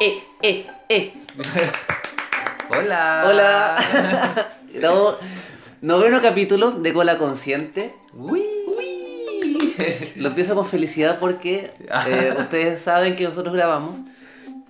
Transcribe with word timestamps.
eh, 0.00 0.22
eh, 0.42 0.66
eh. 0.88 1.12
Hola. 2.70 3.24
Hola. 3.26 3.76
Estamos 4.72 5.16
noveno 5.80 6.22
capítulo 6.22 6.70
de 6.70 6.92
Cola 6.92 7.18
Consciente. 7.18 7.94
Uy. 8.14 8.44
Lo 10.16 10.28
empiezo 10.28 10.54
con 10.54 10.66
felicidad 10.66 11.18
porque 11.18 11.72
eh, 12.06 12.34
ustedes 12.38 12.82
saben 12.82 13.16
que 13.16 13.24
nosotros 13.24 13.54
grabamos. 13.54 13.98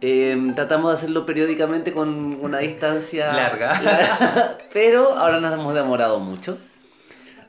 Eh, 0.00 0.52
tratamos 0.54 0.92
de 0.92 0.96
hacerlo 0.96 1.26
periódicamente 1.26 1.92
con 1.92 2.38
una 2.40 2.58
distancia 2.58 3.32
Larga. 3.32 3.82
larga, 3.82 4.58
pero 4.72 5.18
ahora 5.18 5.40
nos 5.40 5.52
hemos 5.52 5.74
demorado 5.74 6.20
mucho. 6.20 6.56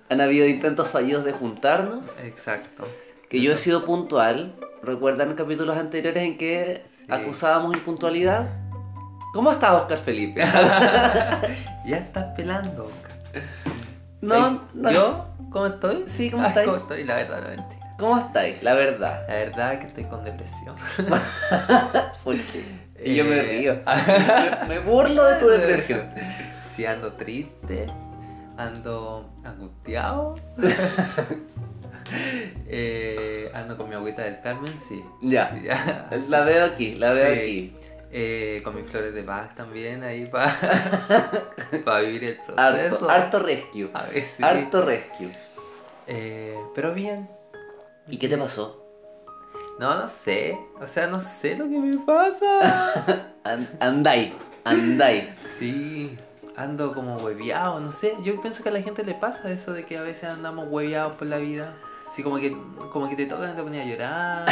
Han 0.09 0.21
habido 0.21 0.47
intentos 0.47 0.87
fallidos 0.87 1.23
de 1.23 1.31
juntarnos. 1.31 2.17
Exacto. 2.23 2.83
Que 3.29 3.41
yo 3.41 3.51
he 3.53 3.55
sido 3.55 3.85
puntual. 3.85 4.55
¿Recuerdan 4.81 5.35
capítulos 5.35 5.77
anteriores 5.77 6.23
en 6.23 6.37
que. 6.37 6.81
Acusábamos 7.09 7.75
impuntualidad? 7.75 8.47
¿Cómo 9.33 9.51
está 9.51 9.73
Oscar 9.75 9.97
Felipe? 9.99 10.41
ya 11.85 11.97
estás 11.97 12.25
pelando. 12.35 12.85
Oscar. 12.85 13.43
No, 14.21 14.63
no. 14.73 14.91
¿Yo? 14.91 15.25
¿Cómo 15.51 15.67
estoy? 15.67 16.03
Sí, 16.07 16.29
¿cómo 16.31 16.43
Ay, 16.43 16.49
estáis? 16.49 16.67
¿Cómo 16.67 16.77
estoy? 16.79 17.03
La 17.03 17.15
verdad, 17.15 17.41
la 17.43 17.49
mentira. 17.49 17.95
¿Cómo 17.97 18.17
estáis? 18.17 18.63
La 18.63 18.73
verdad. 18.73 19.23
La 19.27 19.33
verdad 19.35 19.73
es 19.73 19.79
que 19.81 19.87
estoy 19.87 20.03
con 20.05 20.23
depresión. 20.23 20.75
¿Por 22.23 22.35
qué? 22.37 22.63
Y 23.03 23.15
yo 23.15 23.23
me 23.25 23.37
Eh, 23.37 23.59
río. 23.59 23.81
me, 24.67 24.67
me 24.75 24.79
burlo 24.79 25.25
de 25.25 25.35
tu 25.35 25.47
depresión. 25.47 26.01
Sí, 26.75 26.85
ando 26.85 27.13
triste, 27.13 27.87
ando 28.57 29.29
angustiado. 29.43 30.35
Eh, 32.71 33.51
ando 33.53 33.75
con 33.77 33.89
mi 33.89 33.95
agüita 33.95 34.21
del 34.23 34.39
Carmen, 34.41 34.73
sí. 34.87 35.03
Ya. 35.21 35.55
Ya. 35.63 36.09
La 36.27 36.41
veo 36.43 36.65
aquí, 36.65 36.95
la 36.95 37.13
veo 37.13 37.33
Sí. 37.33 37.39
aquí. 37.39 37.75
Eh, 38.11 38.61
con 38.63 38.75
mis 38.75 38.85
flores 38.89 39.13
de 39.13 39.21
Bach 39.21 39.53
también 39.55 40.03
ahí 40.03 40.25
para 40.25 41.99
vivir 42.01 42.23
el 42.23 42.35
proceso. 42.37 42.59
Harto, 42.95 43.09
harto 43.09 43.39
rescue. 43.39 43.89
A 43.93 44.03
ver, 44.03 44.23
sí. 44.23 44.43
Harto 44.43 44.81
rescue. 44.83 45.31
Eh, 46.07 46.57
pero 46.73 46.93
bien. 46.93 47.29
¿Y 48.07 48.17
qué 48.17 48.27
te 48.27 48.37
pasó? 48.37 48.83
No, 49.79 49.95
no 49.95 50.07
sé. 50.07 50.57
O 50.81 50.87
sea, 50.87 51.07
no 51.07 51.19
sé 51.19 51.55
lo 51.55 51.69
que 51.69 51.77
me 51.77 51.97
pasa. 51.99 53.33
An- 53.43 53.69
andai, 53.79 54.33
andai. 54.63 55.29
sí, 55.59 56.17
ando 56.57 56.93
como 56.93 57.17
hueviado, 57.17 57.79
no 57.79 57.91
sé. 57.91 58.15
Yo 58.23 58.41
pienso 58.41 58.63
que 58.63 58.69
a 58.69 58.71
la 58.71 58.81
gente 58.81 59.03
le 59.05 59.13
pasa 59.13 59.51
eso 59.51 59.71
de 59.71 59.85
que 59.85 59.97
a 59.97 60.01
veces 60.01 60.25
andamos 60.25 60.67
hueviados 60.69 61.15
por 61.15 61.27
la 61.27 61.37
vida. 61.37 61.75
Así 62.09 62.23
como 62.23 62.37
que, 62.37 62.57
como 62.91 63.07
que 63.07 63.15
te 63.15 63.25
tocan 63.27 63.51
y 63.53 63.55
te 63.55 63.61
pones 63.63 63.85
a 63.85 63.89
llorar. 63.89 64.45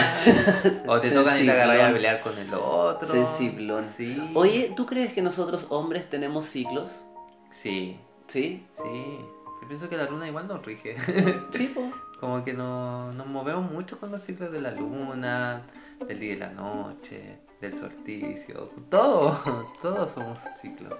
o 0.87 0.99
te 1.01 1.09
tocan 1.11 1.41
y 1.41 1.45
te 1.45 1.51
agarras 1.51 1.89
a 1.89 1.93
pelear 1.93 2.21
con 2.21 2.37
el 2.37 2.53
otro. 2.53 3.11
Sensiblón. 3.11 3.85
Sí. 3.97 4.31
Oye, 4.35 4.73
¿tú 4.75 4.85
crees 4.85 5.11
que 5.13 5.21
nosotros 5.21 5.65
hombres 5.69 6.09
tenemos 6.09 6.45
ciclos? 6.45 7.03
Sí, 7.51 7.99
¿Sí? 8.27 8.65
sí. 8.71 9.17
Yo 9.61 9.67
pienso 9.67 9.89
que 9.89 9.97
la 9.97 10.05
luna 10.05 10.27
igual 10.27 10.47
nos 10.47 10.63
rige. 10.65 10.95
Sí, 11.51 11.67
po. 11.67 11.91
Como 12.19 12.43
que 12.43 12.53
no, 12.53 13.11
nos 13.13 13.27
movemos 13.27 13.71
mucho 13.71 13.99
con 13.99 14.11
los 14.11 14.21
ciclos 14.21 14.51
de 14.51 14.61
la 14.61 14.71
luna, 14.71 15.61
del 16.07 16.19
día 16.19 16.33
y 16.33 16.35
la 16.35 16.49
noche, 16.49 17.39
del 17.61 17.75
solsticio, 17.75 18.71
todo, 18.89 19.37
todos 19.81 20.11
somos 20.11 20.37
ciclos. 20.61 20.93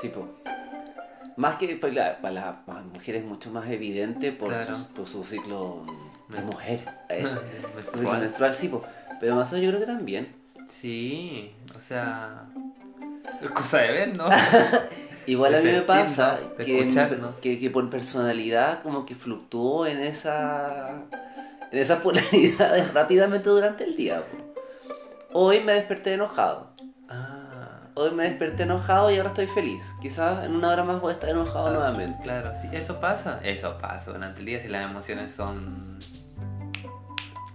Sí, 0.00 0.08
po. 0.08 0.28
Más 1.36 1.56
que 1.56 1.76
pues, 1.76 1.94
la- 1.94 2.18
para 2.20 2.34
las 2.66 2.84
mujeres 2.92 3.22
es 3.22 3.28
mucho 3.28 3.50
más 3.50 3.68
evidente 3.68 4.30
por, 4.32 4.48
Claro. 4.50 4.76
su, 4.76 4.86
por 4.94 5.06
su 5.06 5.24
ciclo 5.24 5.84
de 6.34 6.42
mujer. 6.42 6.80
eh, 7.08 7.26
Menstrual. 7.76 8.20
menstrual, 8.20 8.54
sí, 8.54 8.68
po. 8.68 8.82
Pero 9.20 9.36
más 9.36 9.50
yo 9.50 9.68
creo 9.68 9.80
que 9.80 9.86
también. 9.86 10.34
Sí, 10.68 11.54
o 11.76 11.80
sea, 11.80 12.44
es 13.42 13.50
cosa 13.50 13.78
de 13.78 13.92
ver, 13.92 14.16
¿no? 14.16 14.28
Igual 15.26 15.54
a 15.54 15.60
mí 15.60 15.70
me 15.72 15.80
pasa 15.82 16.38
que, 16.58 16.90
que, 17.40 17.58
que 17.58 17.70
por 17.70 17.88
personalidad 17.88 18.82
como 18.82 19.06
que 19.06 19.14
fluctúo 19.14 19.86
en 19.86 20.00
esa 20.00 21.02
en 21.70 21.78
esas 21.78 22.00
polaridades 22.02 22.92
rápidamente 22.92 23.48
durante 23.48 23.84
el 23.84 23.96
día. 23.96 24.22
po. 24.22 24.54
Hoy 25.32 25.60
me 25.60 25.72
desperté 25.72 26.14
enojado. 26.14 26.70
Ah, 27.08 27.80
Hoy 27.94 28.10
me 28.10 28.24
desperté 28.24 28.64
enojado 28.64 29.10
y 29.10 29.16
ahora 29.16 29.28
estoy 29.30 29.46
feliz. 29.46 29.94
Quizás 30.02 30.44
en 30.44 30.54
una 30.54 30.68
hora 30.70 30.84
más 30.84 31.00
voy 31.00 31.10
a 31.10 31.14
estar 31.14 31.30
enojado 31.30 31.68
ah, 31.68 31.72
nuevamente. 31.72 32.22
Claro, 32.22 32.52
sí, 32.60 32.68
eso 32.72 33.00
pasa. 33.00 33.40
Eso 33.42 33.78
pasa 33.78 34.12
durante 34.12 34.40
el 34.40 34.46
día 34.46 34.60
si 34.60 34.68
las 34.68 34.84
emociones 34.88 35.32
son... 35.32 35.98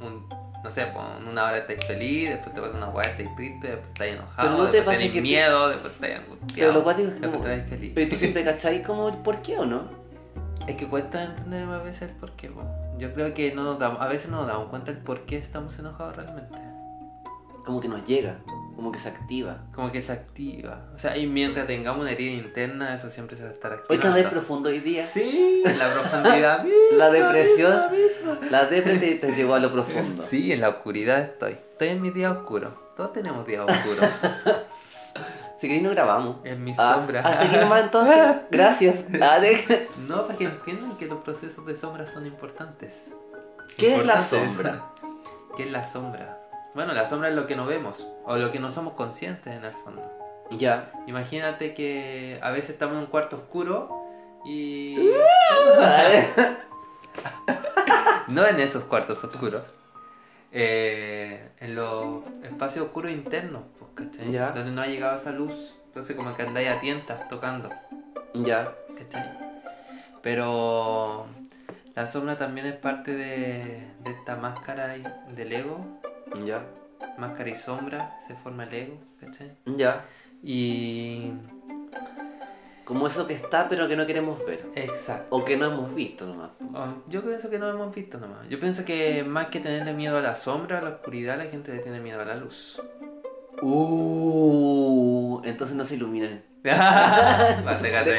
un- 0.02 0.28
no 0.64 0.70
sé, 0.72 0.86
pues, 0.88 1.06
una 1.30 1.46
hora 1.46 1.58
estáis 1.60 1.86
feliz, 1.86 2.30
después 2.30 2.54
te 2.54 2.62
pasa 2.62 2.74
una 2.76 2.90
hueá, 2.90 3.08
estáis 3.10 3.34
triste, 3.36 3.68
después 3.68 3.88
estáis 3.94 4.14
enojado, 4.16 4.50
Pero 4.50 4.52
no 4.64 4.70
te 4.70 4.78
después 4.78 4.84
pasa 4.86 4.98
tenéis 4.98 5.12
que 5.14 5.18
te- 5.20 5.22
miedo, 5.22 5.70
después 5.70 5.94
estáis 5.94 6.16
angustiado, 6.16 6.54
Pero 6.56 6.72
lo 6.74 6.84
cuático 6.84 7.08
es 7.08 7.14
que 7.14 7.20
después 7.22 7.38
como- 7.42 7.54
estáis 7.54 7.70
feliz. 7.70 7.92
Pero 7.96 8.10
tú 8.10 8.16
siempre 8.18 8.44
cacháis 8.44 8.86
como 8.86 9.24
por 9.24 9.42
qué 9.42 9.58
o 9.58 9.66
no. 9.66 9.84
Es 10.68 10.76
que 10.76 10.88
cuesta 10.88 11.24
entender 11.24 11.64
a 11.64 11.78
veces 11.80 12.04
el 12.04 12.16
por 12.18 12.32
qué. 12.34 12.52
Yo 12.98 13.14
creo 13.14 13.34
que 13.34 13.54
no 13.56 13.64
nos 13.64 13.80
damos, 13.80 14.02
a 14.02 14.08
veces 14.08 14.30
no 14.30 14.38
nos 14.38 14.48
damos 14.48 14.68
cuenta 14.70 14.92
el 14.92 14.98
por 14.98 15.22
qué 15.22 15.38
estamos 15.38 15.80
enojados 15.80 16.16
realmente. 16.18 16.58
Como 17.66 17.80
que 17.80 17.88
nos 17.88 18.04
llega, 18.04 18.36
como 18.80 18.92
que 18.92 19.00
se 19.00 19.10
activa. 19.10 19.58
Como 19.76 19.92
que 19.92 20.02
se 20.02 20.12
activa. 20.14 20.88
O 20.96 20.98
sea, 21.00 21.18
y 21.18 21.28
mientras 21.28 21.68
tengamos 21.68 22.02
una 22.02 22.12
herida 22.12 22.32
interna, 22.32 22.94
eso 22.94 23.10
siempre 23.10 23.36
se 23.36 23.44
va 23.44 23.50
a 23.50 23.54
estar 23.54 23.72
Hoy 23.72 23.78
activando. 23.80 24.02
que 24.02 24.08
andáis 24.08 24.28
profundo 24.28 24.70
hoy 24.70 24.80
día. 24.80 25.06
Sí, 25.06 25.62
en 25.66 25.78
la 25.78 25.88
profundidad 25.94 26.64
misma, 26.64 26.78
La 26.94 27.10
depresión. 27.12 27.92
misma, 27.92 28.32
misma. 28.32 28.48
La 28.50 28.66
depre 28.68 28.98
te, 28.98 29.32
llevó 29.34 29.56
a 29.56 29.60
lo 29.60 29.72
profundo. 29.72 30.24
Sí, 30.30 30.52
en 30.54 30.62
la 30.62 30.70
oscuridad 30.70 31.20
estoy. 31.20 31.54
Estoy 31.54 31.90
en 31.90 32.02
mi 32.02 32.10
día 32.12 32.32
oscuro. 32.32 32.92
Todos 32.96 33.14
tenemos 33.14 33.46
días 33.46 33.66
oscuros. 33.68 34.10
Si 35.58 35.68
queréis 35.68 35.84
no 35.84 35.90
grabamos. 35.90 36.38
en 36.46 36.64
mi 36.64 36.72
Ah, 36.78 36.94
sombra. 36.96 37.20
hasta 37.20 37.44
aquí 37.44 37.58
nomás 37.58 37.84
entonces. 37.84 38.16
Gracias. 38.52 39.04
Ah, 39.22 39.40
No, 40.08 40.26
para 40.26 40.38
que 40.38 40.46
entiendan 40.46 40.96
que 40.96 41.06
los 41.06 41.20
procesos 41.20 41.66
de 41.66 41.76
sombra 41.76 42.08
son 42.08 42.26
importantes. 42.26 42.94
¿Qué 43.76 43.96
es 43.98 44.06
la 44.06 44.22
sombra? 44.22 44.86
¿Qué 45.58 45.64
es 45.64 45.72
la 45.72 45.84
sombra? 45.84 46.39
Bueno, 46.74 46.94
la 46.94 47.06
sombra 47.06 47.30
es 47.30 47.36
lo 47.36 47.48
que 47.48 47.56
no 47.56 47.66
vemos 47.66 48.06
o 48.26 48.38
lo 48.38 48.52
que 48.52 48.60
no 48.60 48.72
somos 48.72 48.94
conscientes 48.94 49.56
en 49.56 49.66
el 49.66 49.74
fondo. 49.74 50.02
Ya. 50.52 50.92
Imagínate 51.08 51.74
que 51.74 52.40
a 52.42 52.52
veces 52.52 52.72
estamos 52.72 52.96
en 52.96 53.02
un 53.02 53.06
cuarto 53.08 53.38
oscuro 53.38 54.04
y... 54.46 54.98
no 58.28 58.46
en 58.46 58.60
esos 58.60 58.84
cuartos 58.86 59.24
oscuros. 59.24 59.64
eh, 60.52 61.50
en 61.60 61.76
los 61.76 62.24
espacios 62.44 62.86
oscuros 62.86 63.12
internos, 63.12 63.64
pues, 63.78 63.92
¿cachai? 64.10 64.32
Ya. 64.32 64.52
Donde 64.52 64.72
no 64.72 64.82
ha 64.82 64.88
llegado 64.88 65.16
esa 65.16 65.32
luz. 65.32 65.76
Entonces 65.88 66.16
como 66.16 66.36
que 66.36 66.44
andáis 66.44 66.70
a 66.70 66.80
tientas 66.80 67.28
tocando. 67.30 67.70
Ya. 68.34 68.74
¿Cachai? 68.98 69.38
Pero 70.22 71.28
la 71.96 72.08
sombra 72.08 72.38
también 72.38 72.68
es 72.68 72.76
parte 72.76 73.14
de, 73.14 73.84
de 74.04 74.12
esta 74.12 74.36
máscara 74.36 74.96
del 75.30 75.54
ego. 75.54 75.86
Ya. 76.46 76.66
Máscara 77.18 77.50
y 77.50 77.56
sombra, 77.56 78.18
se 78.28 78.36
forma 78.36 78.64
el 78.64 78.74
ego, 78.74 78.98
¿cachai? 79.20 79.52
Ya. 79.66 80.06
Y... 80.44 81.32
Como 82.86 83.06
eso 83.06 83.28
que 83.28 83.36
está 83.36 83.70
pero 83.70 83.88
que 83.88 83.96
no 83.96 84.08
queremos 84.08 84.44
ver. 84.46 84.66
Exacto. 84.76 85.36
O 85.36 85.46
que 85.46 85.58
no 85.58 85.68
hemos 85.68 85.94
visto 85.94 86.26
nomás. 86.26 86.50
Oh, 86.74 87.04
yo 87.08 87.24
pienso 87.24 87.50
que 87.50 87.60
no 87.60 87.70
hemos 87.70 87.94
visto 87.94 88.18
nomás. 88.18 88.50
Yo 88.50 88.60
pienso 88.60 88.84
que 88.84 89.24
más 89.24 89.48
que 89.48 89.60
tenerle 89.60 89.94
miedo 89.94 90.18
a 90.18 90.22
la 90.22 90.36
sombra, 90.36 90.80
a 90.80 90.82
la 90.82 90.90
oscuridad, 90.90 91.38
la 91.38 91.46
gente 91.46 91.72
le 91.72 91.80
tiene 91.80 92.00
miedo 92.00 92.20
a 92.22 92.26
la 92.26 92.36
luz. 92.36 92.82
Uh, 93.62 95.42
entonces 95.44 95.76
no 95.76 95.86
se 95.86 95.98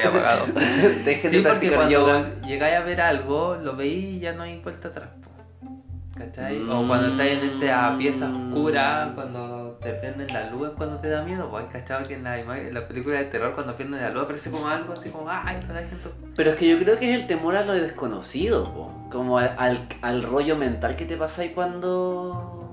apagado. 0.06 0.46
Dejen 1.04 1.32
de 1.32 1.38
Sí, 1.38 1.44
porque 1.46 1.72
cuando 1.72 2.32
llegáis 2.46 2.76
a 2.76 2.80
ver 2.80 3.00
algo, 3.00 3.56
lo 3.56 3.76
veis 3.76 4.04
y 4.04 4.20
ya 4.20 4.32
no 4.32 4.44
hay 4.44 4.60
vuelta 4.60 4.88
atrás. 4.88 5.10
po. 5.22 5.30
¿Cachai? 6.20 6.62
O 6.68 6.82
Mm. 6.82 6.88
cuando 6.88 7.06
estáis 7.08 7.42
en 7.42 7.48
esta 7.50 7.96
pieza 7.96 8.28
oscura, 8.30 9.12
cuando 9.14 9.78
te 9.80 9.94
prenden 9.94 10.26
la 10.32 10.50
luz 10.50 10.68
es 10.68 10.74
cuando 10.74 10.98
te 10.98 11.08
da 11.08 11.22
miedo. 11.24 11.48
Pues 11.50 11.64
cachado 11.72 12.06
que 12.06 12.14
en 12.14 12.24
la, 12.24 12.38
imagen- 12.38 12.66
en 12.68 12.74
la 12.74 12.86
película 12.86 13.16
de 13.16 13.24
terror 13.24 13.54
cuando 13.54 13.74
prenden 13.74 14.02
la 14.02 14.10
luz 14.10 14.24
aparece 14.24 14.50
como 14.50 14.68
algo 14.68 14.92
así 14.92 15.08
como, 15.08 15.24
ay, 15.30 15.56
la 15.66 15.78
gente. 15.78 16.10
Pero 16.36 16.50
es 16.50 16.56
que 16.56 16.68
yo 16.68 16.78
creo 16.78 16.98
que 16.98 17.14
es 17.14 17.20
el 17.22 17.26
temor 17.26 17.56
a 17.56 17.64
lo 17.64 17.72
desconocido, 17.72 18.64
po. 18.74 18.90
Como 19.10 19.38
al, 19.38 19.54
al, 19.58 19.88
al 20.02 20.22
rollo 20.22 20.56
mental 20.56 20.94
que 20.94 21.06
te 21.06 21.16
pasáis 21.16 21.52
cuando. 21.52 22.68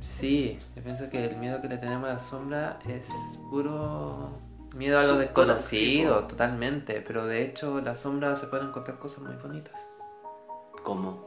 Sí, 0.00 0.56
yo 0.76 0.82
pienso 0.84 1.10
que 1.10 1.24
el 1.26 1.36
miedo 1.36 1.60
que 1.60 1.68
le 1.68 1.78
tenemos 1.78 2.08
a 2.08 2.12
la 2.12 2.18
sombra 2.20 2.78
es 2.88 3.08
puro 3.50 4.30
miedo 4.76 5.00
a 5.00 5.02
lo 5.02 5.18
desconocido, 5.18 6.24
totalmente. 6.28 7.02
Pero 7.04 7.26
de 7.26 7.42
hecho, 7.44 7.80
la 7.80 7.96
sombra 7.96 8.36
se 8.36 8.46
pueden 8.46 8.68
encontrar 8.68 8.98
cosas 9.00 9.24
muy 9.24 9.34
bonitas. 9.34 9.74
¿Cómo? 10.84 11.26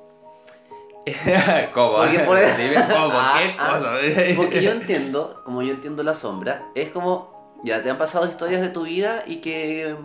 ¿Cómo? 1.74 1.98
Porque 1.98 2.20
por- 2.20 2.38
cómo, 2.92 3.14
Ah, 3.20 3.40
¿qué 3.40 3.56
ah. 3.58 4.34
Porque 4.36 4.62
yo 4.62 4.72
entiendo, 4.72 5.42
como 5.46 5.62
yo 5.62 5.74
entiendo 5.74 6.04
la 6.04 6.14
sombra, 6.14 6.66
es 6.76 6.90
como. 6.92 7.32
Ya 7.64 7.84
te 7.84 7.92
han 7.92 7.98
pasado 8.00 8.28
historias 8.28 8.62
de 8.62 8.70
tu 8.70 8.84
vida 8.84 9.24
y 9.28 9.38
que. 9.38 9.96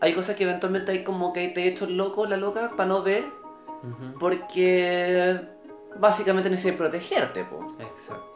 Hay 0.00 0.12
cosas 0.12 0.36
que 0.36 0.44
eventualmente 0.44 0.92
hay 0.92 1.02
como 1.02 1.32
que 1.32 1.48
te 1.48 1.62
he 1.62 1.68
hecho 1.68 1.86
el 1.86 1.96
loco, 1.96 2.26
la 2.26 2.36
loca, 2.36 2.72
para 2.76 2.88
no 2.88 3.02
ver, 3.02 3.24
porque 4.20 5.40
básicamente 5.98 6.50
necesitas 6.50 6.76
protegerte, 6.76 7.44
po. 7.44 7.74
Exacto. 7.80 8.32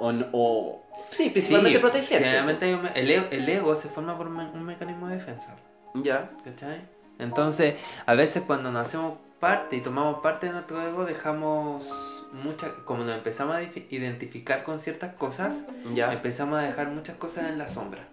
O, 0.00 0.12
o- 0.32 0.82
sí, 1.10 1.30
principalmente 1.30 1.76
Sí, 1.78 1.82
protegerte. 1.82 2.24
Generalmente 2.24 2.78
el, 2.94 3.10
ego, 3.10 3.26
el 3.30 3.48
ego 3.48 3.74
se 3.76 3.88
forma 3.88 4.16
por 4.16 4.28
un, 4.28 4.36
me- 4.36 4.50
un 4.50 4.64
mecanismo 4.64 5.08
de 5.08 5.16
defensa. 5.16 5.56
Ya. 5.94 6.30
¿Cachai? 6.44 6.82
Entonces, 7.18 7.74
a 8.06 8.14
veces 8.14 8.44
cuando 8.46 8.70
nos 8.70 8.86
hacemos 8.86 9.14
parte 9.40 9.76
y 9.76 9.80
tomamos 9.80 10.20
parte 10.20 10.46
de 10.46 10.52
nuestro 10.52 10.80
ego, 10.86 11.04
dejamos 11.04 11.88
muchas, 12.32 12.70
como 12.84 13.04
nos 13.04 13.14
empezamos 13.16 13.56
a 13.56 13.62
identificar 13.62 14.64
con 14.64 14.78
ciertas 14.78 15.14
cosas, 15.14 15.60
Ya. 15.94 16.12
empezamos 16.12 16.58
a 16.58 16.62
dejar 16.62 16.88
muchas 16.88 17.16
cosas 17.16 17.48
en 17.48 17.58
la 17.58 17.68
sombra. 17.68 18.06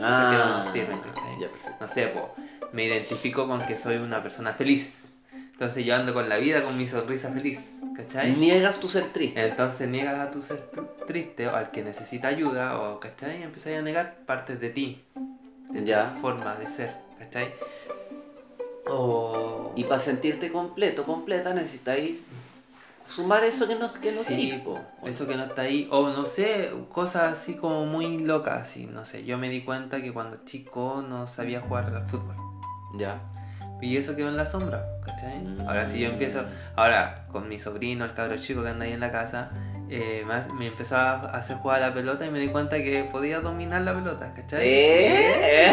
Ah, 0.00 0.28
que 0.30 0.38
no 0.38 0.56
nos 0.56 0.66
sirven, 0.66 0.98
¿cachai? 0.98 1.40
ya. 1.40 1.48
No 1.80 1.86
sé, 1.88 2.06
po, 2.08 2.34
me 2.72 2.84
identifico 2.84 3.46
con 3.46 3.64
que 3.66 3.76
soy 3.76 3.96
una 3.96 4.22
persona 4.22 4.52
feliz. 4.54 5.12
Entonces 5.52 5.84
yo 5.84 5.94
ando 5.94 6.12
con 6.12 6.28
la 6.28 6.38
vida 6.38 6.62
con 6.64 6.76
mi 6.76 6.86
sonrisa 6.88 7.30
feliz, 7.30 7.70
¿cachai? 7.94 8.34
Niegas 8.34 8.80
tu 8.80 8.88
ser 8.88 9.12
triste. 9.12 9.46
Entonces 9.46 9.88
niegas 9.88 10.18
a 10.18 10.30
tu 10.30 10.42
ser 10.42 10.68
tr- 10.72 11.06
triste 11.06 11.46
o 11.46 11.54
al 11.54 11.70
que 11.70 11.82
necesita 11.84 12.28
ayuda, 12.28 12.80
o 12.80 12.98
¿cachai? 12.98 13.40
Y 13.40 13.42
empiezas 13.44 13.78
a 13.78 13.82
negar 13.82 14.16
partes 14.26 14.60
de 14.60 14.70
ti, 14.70 15.04
de 15.70 15.84
Ya. 15.84 16.16
forma 16.20 16.56
de 16.56 16.66
ser, 16.66 16.96
¿cachai? 17.18 17.54
O... 18.86 19.72
Y 19.76 19.84
para 19.84 19.98
sentirte 19.98 20.50
completo, 20.50 21.04
completa, 21.04 21.54
necesitáis 21.54 22.18
sumar 23.08 23.44
eso 23.44 23.68
que 23.68 23.74
no, 23.74 23.90
que 23.92 24.12
no 24.12 24.22
Sí, 24.22 24.24
querís. 24.28 24.62
Eso 25.04 25.26
que 25.26 25.36
no 25.36 25.44
está 25.44 25.62
ahí, 25.62 25.88
o 25.90 26.08
no 26.08 26.24
sé, 26.24 26.70
cosas 26.90 27.32
así 27.32 27.54
como 27.54 27.86
muy 27.86 28.18
locas, 28.18 28.62
así, 28.62 28.86
no 28.86 29.04
sé. 29.04 29.24
Yo 29.24 29.38
me 29.38 29.48
di 29.48 29.62
cuenta 29.62 30.00
que 30.00 30.12
cuando 30.12 30.44
chico 30.44 31.04
no 31.06 31.26
sabía 31.26 31.60
jugar 31.60 31.94
al 31.94 32.06
fútbol. 32.08 32.36
Ya. 32.96 33.20
Y 33.80 33.96
eso 33.96 34.14
quedó 34.14 34.28
en 34.28 34.36
la 34.36 34.46
sombra, 34.46 34.86
¿cachai? 35.04 35.40
Mm. 35.40 35.60
Ahora 35.62 35.88
si 35.88 35.98
yo 35.98 36.08
empiezo, 36.08 36.44
ahora 36.76 37.26
con 37.32 37.48
mi 37.48 37.58
sobrino, 37.58 38.04
el 38.04 38.14
cabro 38.14 38.36
chico 38.36 38.62
que 38.62 38.68
anda 38.68 38.84
ahí 38.84 38.92
en 38.92 39.00
la 39.00 39.10
casa, 39.10 39.50
eh, 39.94 40.24
me, 40.58 40.66
empezó 40.66 40.96
a 40.96 41.20
hacer 41.36 41.56
jugar 41.58 41.82
a 41.82 41.88
la 41.88 41.94
pelota 41.94 42.24
y 42.26 42.30
me 42.30 42.38
di 42.38 42.48
cuenta 42.48 42.76
que 42.78 43.04
podía 43.10 43.40
dominar 43.40 43.82
la 43.82 43.94
pelota, 43.94 44.32
¿cachai? 44.34 44.60
¿Eh? 44.64 45.70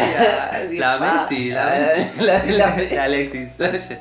Ya, 0.52 0.68
Sí, 0.68 0.76
la. 0.78 0.98
Messi, 1.28 1.50
la 1.50 1.66
Messi. 1.66 2.20
La- 2.20 2.44
la 2.44 2.76
Messi. 2.76 2.96
Alexis 2.96 3.52
Sánchez. 3.52 3.98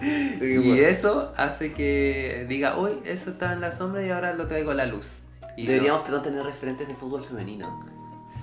Sí, 0.00 0.44
Y 0.64 0.80
eso 0.80 1.32
hace 1.36 1.72
que 1.72 2.46
diga, 2.48 2.78
uy, 2.78 2.92
eso 3.04 3.30
estaba 3.30 3.52
en 3.52 3.60
la 3.60 3.72
sombra 3.72 4.02
y 4.04 4.10
ahora 4.10 4.32
lo 4.34 4.46
traigo 4.46 4.70
a 4.70 4.74
la 4.74 4.86
luz. 4.86 5.20
Y 5.56 5.66
Deberíamos 5.66 6.04
tener 6.22 6.42
referentes 6.44 6.86
de 6.86 6.94
fútbol 6.94 7.22
femenino. 7.22 7.66
no. 7.66 7.98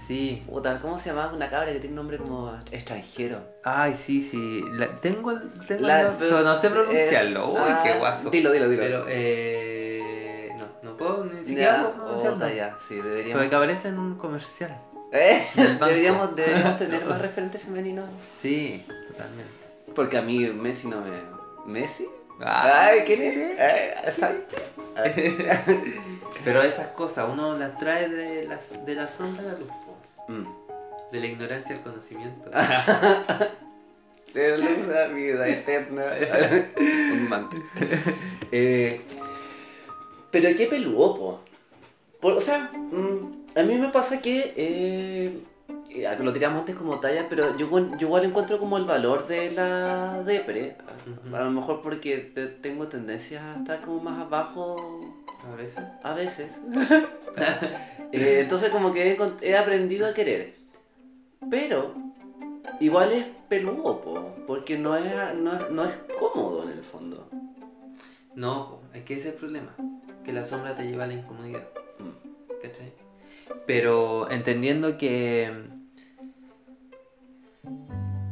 Sí. 0.06 0.44
Puta, 0.48 0.82
¿cómo 0.82 1.00
se 1.00 1.10
llama 1.10 1.32
una 1.34 1.50
cabra 1.50 1.68
que 1.72 1.80
tiene 1.80 1.90
un 1.94 1.96
nombre 1.96 2.18
como 2.18 2.54
extranjero? 2.72 3.40
Ay, 3.64 3.96
sí, 3.96 4.22
sí. 4.22 4.64
La- 4.74 5.00
tengo 5.02 5.32
el. 5.32 5.52
Tengo 5.68 5.88
La- 5.88 6.02
el- 6.02 6.08
pero 6.20 6.42
no 6.42 6.60
sé 6.60 6.68
eh, 6.68 6.70
pronunciarlo. 6.70 7.50
Uy, 7.54 7.60
ah, 7.68 7.82
qué 7.84 7.94
guaso. 7.94 8.30
Dilo, 8.30 8.52
dilo, 8.52 8.70
dilo. 8.70 8.84
Pero, 8.84 9.06
eh. 9.08 9.75
Ya, 11.56 12.78
sí, 12.88 12.96
deberíamos. 12.96 13.40
Pero 13.40 13.50
que 13.50 13.56
aparece 13.56 13.88
en 13.90 14.00
un 14.00 14.16
comercial. 14.16 14.78
¿Eh? 15.12 15.46
Deberíamos, 15.56 16.36
deberíamos 16.36 16.78
tener 16.78 17.06
más 17.10 17.22
referentes 17.22 17.62
femeninos. 17.62 18.10
Sí, 18.42 18.86
totalmente. 19.08 19.52
Porque 19.94 20.18
a 20.18 20.22
mí 20.22 20.46
Messi 20.50 20.88
no 20.88 21.02
me. 21.02 21.22
¿Messi? 21.66 22.08
Ah. 22.42 22.88
Ay, 22.88 23.02
¿quién 23.06 23.22
eres? 23.22 23.60
Ay, 23.60 24.12
Sánchez. 24.12 24.62
Pero 26.44 26.62
esas 26.62 26.88
cosas 26.90 27.30
uno 27.32 27.58
las 27.58 27.78
trae 27.78 28.10
de 28.10 28.46
la, 28.46 28.60
de 28.86 28.96
la 28.96 29.08
sombra 29.08 29.42
a 29.44 29.46
la 29.46 29.54
luz. 29.54 29.70
Mm. 30.28 30.44
De 31.12 31.20
la 31.20 31.26
ignorancia 31.28 31.76
al 31.76 31.82
conocimiento. 31.82 32.52
De 34.34 34.58
luz 34.58 34.90
a 34.90 35.08
vida 35.08 35.48
eterna. 35.48 36.04
Un 36.78 37.30
mantra. 37.30 37.58
Eh, 38.52 39.02
pero 40.36 40.54
qué 40.54 40.68
peludo, 40.68 41.16
po. 41.16 41.40
Por- 42.20 42.34
o 42.34 42.42
sea, 42.42 42.70
mm, 42.74 43.58
a 43.58 43.64
mí 43.64 43.76
me 43.76 43.88
pasa 43.88 44.20
que. 44.20 44.52
Eh, 44.58 45.40
eh, 45.92 46.18
lo 46.20 46.34
tiramos 46.34 46.60
antes 46.60 46.76
como 46.76 47.00
talla, 47.00 47.28
pero 47.30 47.56
yo, 47.58 47.68
igual- 47.68 47.98
yo 47.98 48.08
igual 48.08 48.26
encuentro 48.26 48.60
como 48.60 48.78
el 48.78 48.84
valor 48.84 49.28
de 49.28 49.52
la 49.52 50.24
depre. 50.26 50.76
A 51.34 51.42
lo 51.42 51.52
mejor 51.52 51.82
porque 51.82 52.18
te- 52.18 52.48
tengo 52.48 52.90
tendencias 52.90 53.42
a 53.44 53.60
estar 53.60 53.80
como 53.80 54.02
más 54.02 54.20
abajo 54.20 55.00
A 55.50 55.56
veces. 55.56 55.84
a 56.04 56.14
veces. 56.14 56.60
Eh, 58.12 58.40
entonces 58.42 58.70
como 58.70 58.94
que 58.94 59.18
he, 59.42 59.58
aprendido 59.58 60.08
a 60.08 60.14
querer. 60.14 60.54
Pero 61.50 61.94
igual 62.80 63.12
es 63.12 63.26
peludo, 63.50 64.00
po, 64.00 64.36
porque 64.48 64.78
no 64.78 64.96
es, 64.96 65.12
no, 65.36 65.70
no 65.70 65.84
es 65.84 65.92
cómodo 66.18 66.64
en 66.64 66.70
el 66.70 66.84
fondo. 66.84 67.28
No, 68.36 68.70
po, 68.70 68.82
es 68.94 69.04
que 69.04 69.16
ese 69.16 69.30
es 69.30 69.34
el 69.34 69.40
problema. 69.40 69.76
Que 70.26 70.34
la 70.34 70.44
sombra 70.44 70.76
te 70.76 70.84
lleva 70.84 71.04
a 71.04 71.08
la 71.08 71.14
incomodidad. 71.14 71.64
Mm. 72.00 72.62
¿Cachai? 72.62 72.94
Pero 73.68 74.30
entendiendo 74.32 74.98
que. 74.98 75.52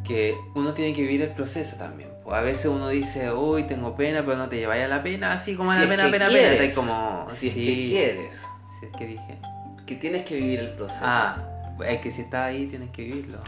que 0.03 0.35
uno 0.55 0.73
tiene 0.73 0.93
que 0.93 1.01
vivir 1.01 1.21
el 1.21 1.29
proceso 1.33 1.77
también. 1.77 2.09
A 2.29 2.41
veces 2.41 2.65
uno 2.65 2.89
dice, 2.89 3.31
uy, 3.31 3.63
tengo 3.67 3.95
pena, 3.95 4.23
pero 4.25 4.37
no 4.37 4.49
te 4.49 4.57
lleváis 4.57 4.83
a 4.85 4.87
la 4.87 5.03
pena, 5.03 5.33
así 5.33 5.55
como 5.55 5.71
a 5.71 5.75
Si 5.75 5.79
la 5.81 5.85
es 5.85 5.89
pena, 5.91 6.05
que 6.05 6.11
pena, 6.11 6.27
quieres. 6.29 6.59
pena. 6.61 6.73
Como. 6.75 7.27
Si 7.31 7.47
es 7.47 7.53
que 7.53 7.61
quieres, 7.63 8.41
Si 8.79 8.85
es 8.87 8.91
que 8.97 9.05
dije. 9.07 9.37
que 9.85 9.95
tienes 9.95 10.23
que 10.23 10.35
vivir 10.37 10.59
el 10.59 10.69
proceso. 10.71 11.01
Ah, 11.03 11.75
es 11.87 11.99
que 12.01 12.11
si 12.11 12.21
estás 12.21 12.47
ahí 12.47 12.65
tienes 12.67 12.89
que 12.91 13.03
vivirlo. 13.03 13.39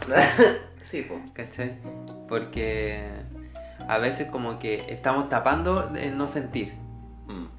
sí, 0.82 1.02
po. 1.02 1.20
¿Cachai? 1.32 1.74
Porque 2.28 3.02
a 3.88 3.98
veces 3.98 4.28
como 4.30 4.58
que 4.58 4.84
estamos 4.88 5.28
tapando 5.28 5.92
el 5.96 6.16
no 6.16 6.26
sentir. 6.28 6.74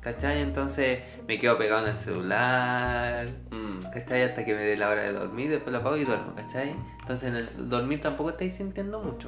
¿Cachai? 0.07 0.41
Entonces 0.41 0.99
me 1.27 1.37
quedo 1.37 1.57
pegado 1.57 1.83
en 1.83 1.89
el 1.89 1.95
celular. 1.95 3.27
mm. 3.51 3.91
¿Cachai? 3.93 4.23
Hasta 4.23 4.45
que 4.45 4.55
me 4.55 4.61
dé 4.61 4.77
la 4.77 4.89
hora 4.89 5.03
de 5.03 5.11
dormir, 5.11 5.49
después 5.49 5.73
lo 5.73 5.79
apago 5.79 5.97
y 5.97 6.05
duermo, 6.05 6.33
¿cachai? 6.33 6.73
Entonces 7.01 7.29
en 7.29 7.35
el 7.35 7.69
dormir 7.69 7.99
tampoco 7.99 8.29
estáis 8.29 8.53
sintiendo 8.53 9.01
mucho. 9.01 9.27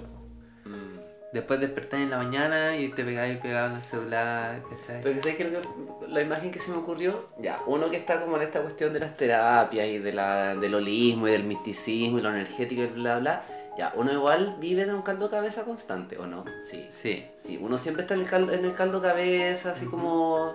Mm. 0.63 0.99
Después 1.33 1.59
despertáis 1.59 2.03
en 2.03 2.09
la 2.11 2.17
mañana 2.17 2.77
y 2.77 2.87
te 2.89 3.03
pegáis 3.03 3.39
pegado 3.39 3.71
en 3.71 3.75
el 3.75 3.81
celular, 3.81 4.63
¿cachai? 4.69 5.01
Pero 5.03 5.15
que 5.15 5.21
sabes 5.21 5.35
que 5.35 5.61
la 6.07 6.21
imagen 6.21 6.49
que 6.49 6.59
se 6.59 6.71
me 6.71 6.77
ocurrió, 6.77 7.27
ya, 7.39 7.59
uno 7.67 7.89
que 7.89 7.97
está 7.97 8.21
como 8.21 8.37
en 8.37 8.43
esta 8.43 8.61
cuestión 8.61 8.93
de 8.93 9.01
las 9.01 9.17
terapias 9.17 9.85
y 9.85 9.99
de 9.99 10.13
la, 10.13 10.55
del 10.55 10.75
holismo 10.75 11.27
y 11.27 11.31
del 11.31 11.43
misticismo 11.43 12.19
y 12.19 12.21
lo 12.21 12.29
energético 12.29 12.83
y 12.83 12.87
bla 12.87 13.19
bla, 13.19 13.43
ya, 13.79 13.93
uno 13.95 14.11
igual 14.11 14.57
vive 14.59 14.81
en 14.83 14.93
un 14.93 15.01
caldo 15.01 15.25
de 15.29 15.31
cabeza 15.31 15.63
constante, 15.63 16.17
¿o 16.17 16.27
no? 16.27 16.43
Sí. 16.69 16.85
Sí. 16.89 17.25
Sí, 17.37 17.57
uno 17.61 17.77
siempre 17.77 18.01
está 18.03 18.13
en 18.13 18.19
el 18.21 18.27
caldo, 18.27 18.51
en 18.51 18.65
el 18.65 18.73
caldo 18.75 19.01
cabeza, 19.01 19.71
así 19.71 19.85
como 19.85 20.53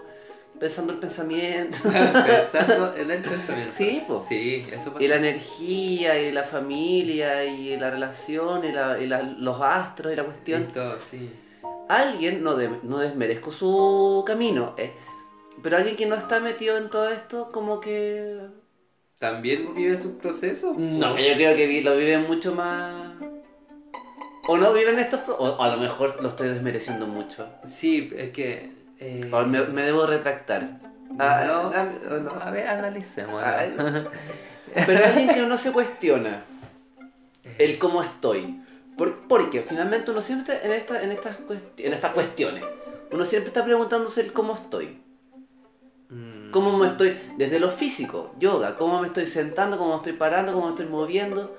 pensando 0.61 0.93
el 0.93 0.99
pensamiento. 0.99 1.79
Pensando 1.83 2.95
en 2.95 3.11
el 3.11 3.23
pensamiento. 3.23 3.73
Sí, 3.75 4.05
po. 4.07 4.25
Sí, 4.29 4.67
eso 4.71 4.93
pasa. 4.93 5.03
Y 5.05 5.09
la 5.09 5.17
energía, 5.17 6.21
y 6.21 6.31
la 6.33 6.45
familia, 6.45 7.45
y 7.45 7.77
la 7.79 7.91
relación, 7.91 8.65
y, 8.65 8.71
la- 8.73 8.99
y 9.01 9.07
la- 9.07 9.23
los 9.23 9.59
astros, 9.61 10.13
y 10.13 10.17
la 10.17 10.25
cuestión. 10.25 10.63
Y 10.69 10.73
todo, 10.73 10.97
sí. 11.11 11.31
Alguien, 11.89 12.43
no, 12.45 12.55
de- 12.57 12.79
no 12.83 12.99
desmerezco 12.99 13.51
su 13.53 14.23
camino, 14.27 14.75
eh, 14.79 14.93
pero 15.63 15.77
alguien 15.79 15.97
que 15.97 16.07
no 16.07 16.15
está 16.15 16.41
metido 16.41 16.77
en 16.77 16.89
todo 16.91 17.09
esto, 17.09 17.51
como 17.51 17.81
que... 17.81 18.39
¿También 19.19 19.75
vive 19.75 19.97
su 19.99 20.19
proceso? 20.19 20.75
No, 20.77 21.19
yo 21.19 21.35
creo 21.35 21.57
que 21.57 21.81
lo 21.83 21.97
viven 21.97 22.27
mucho 22.27 22.55
más... 22.55 23.04
O 24.47 24.57
no 24.59 24.73
viven 24.73 24.99
estos... 24.99 25.21
O 25.29 25.61
a 25.63 25.69
lo 25.69 25.77
mejor 25.79 26.23
lo 26.23 26.29
estoy 26.29 26.49
desmereciendo 26.49 27.07
mucho. 27.07 27.49
Sí, 27.67 28.11
es 28.17 28.31
que... 28.33 28.73
eh, 28.99 29.31
O 29.33 29.43
me, 29.47 29.63
me 29.63 29.83
debo 29.83 30.07
retractar. 30.07 30.79
Ah, 31.19 31.45
no, 31.47 31.73
ah, 31.75 31.89
o 32.11 32.15
no. 32.19 32.31
A 32.43 32.51
ver, 32.51 32.67
analicemos. 32.69 33.43
Ah, 33.43 33.65
Pero 34.87 35.05
alguien 35.07 35.29
que 35.29 35.43
no 35.43 35.57
se 35.57 35.71
cuestiona 35.73 36.45
el 37.59 37.79
cómo 37.79 38.03
estoy. 38.03 38.61
Por- 38.97 39.27
porque 39.29 39.63
finalmente 39.63 40.11
uno 40.11 40.21
siempre 40.23 40.61
en, 40.63 40.73
esta, 40.73 41.03
en, 41.03 41.13
estas 41.13 41.39
en 41.79 41.93
estas 41.93 42.13
cuestiones, 42.13 42.65
uno 43.13 43.25
siempre 43.25 43.49
está 43.49 43.65
preguntándose 43.65 44.21
el 44.23 44.33
cómo 44.33 44.55
estoy. 44.55 45.01
Mm, 46.09 46.51
¿Cómo 46.51 46.77
me 46.77 46.89
estoy? 46.89 47.17
Desde 47.37 47.59
lo 47.61 47.71
físico, 47.71 48.35
yoga, 48.39 48.77
cómo 48.77 49.01
me 49.01 49.07
estoy 49.09 49.27
sentando, 49.27 49.79
cómo 49.79 49.91
me 49.91 49.97
estoy 49.97 50.13
parando, 50.15 50.53
cómo 50.53 50.67
me 50.67 50.71
estoy 50.71 50.87
moviendo, 50.87 51.57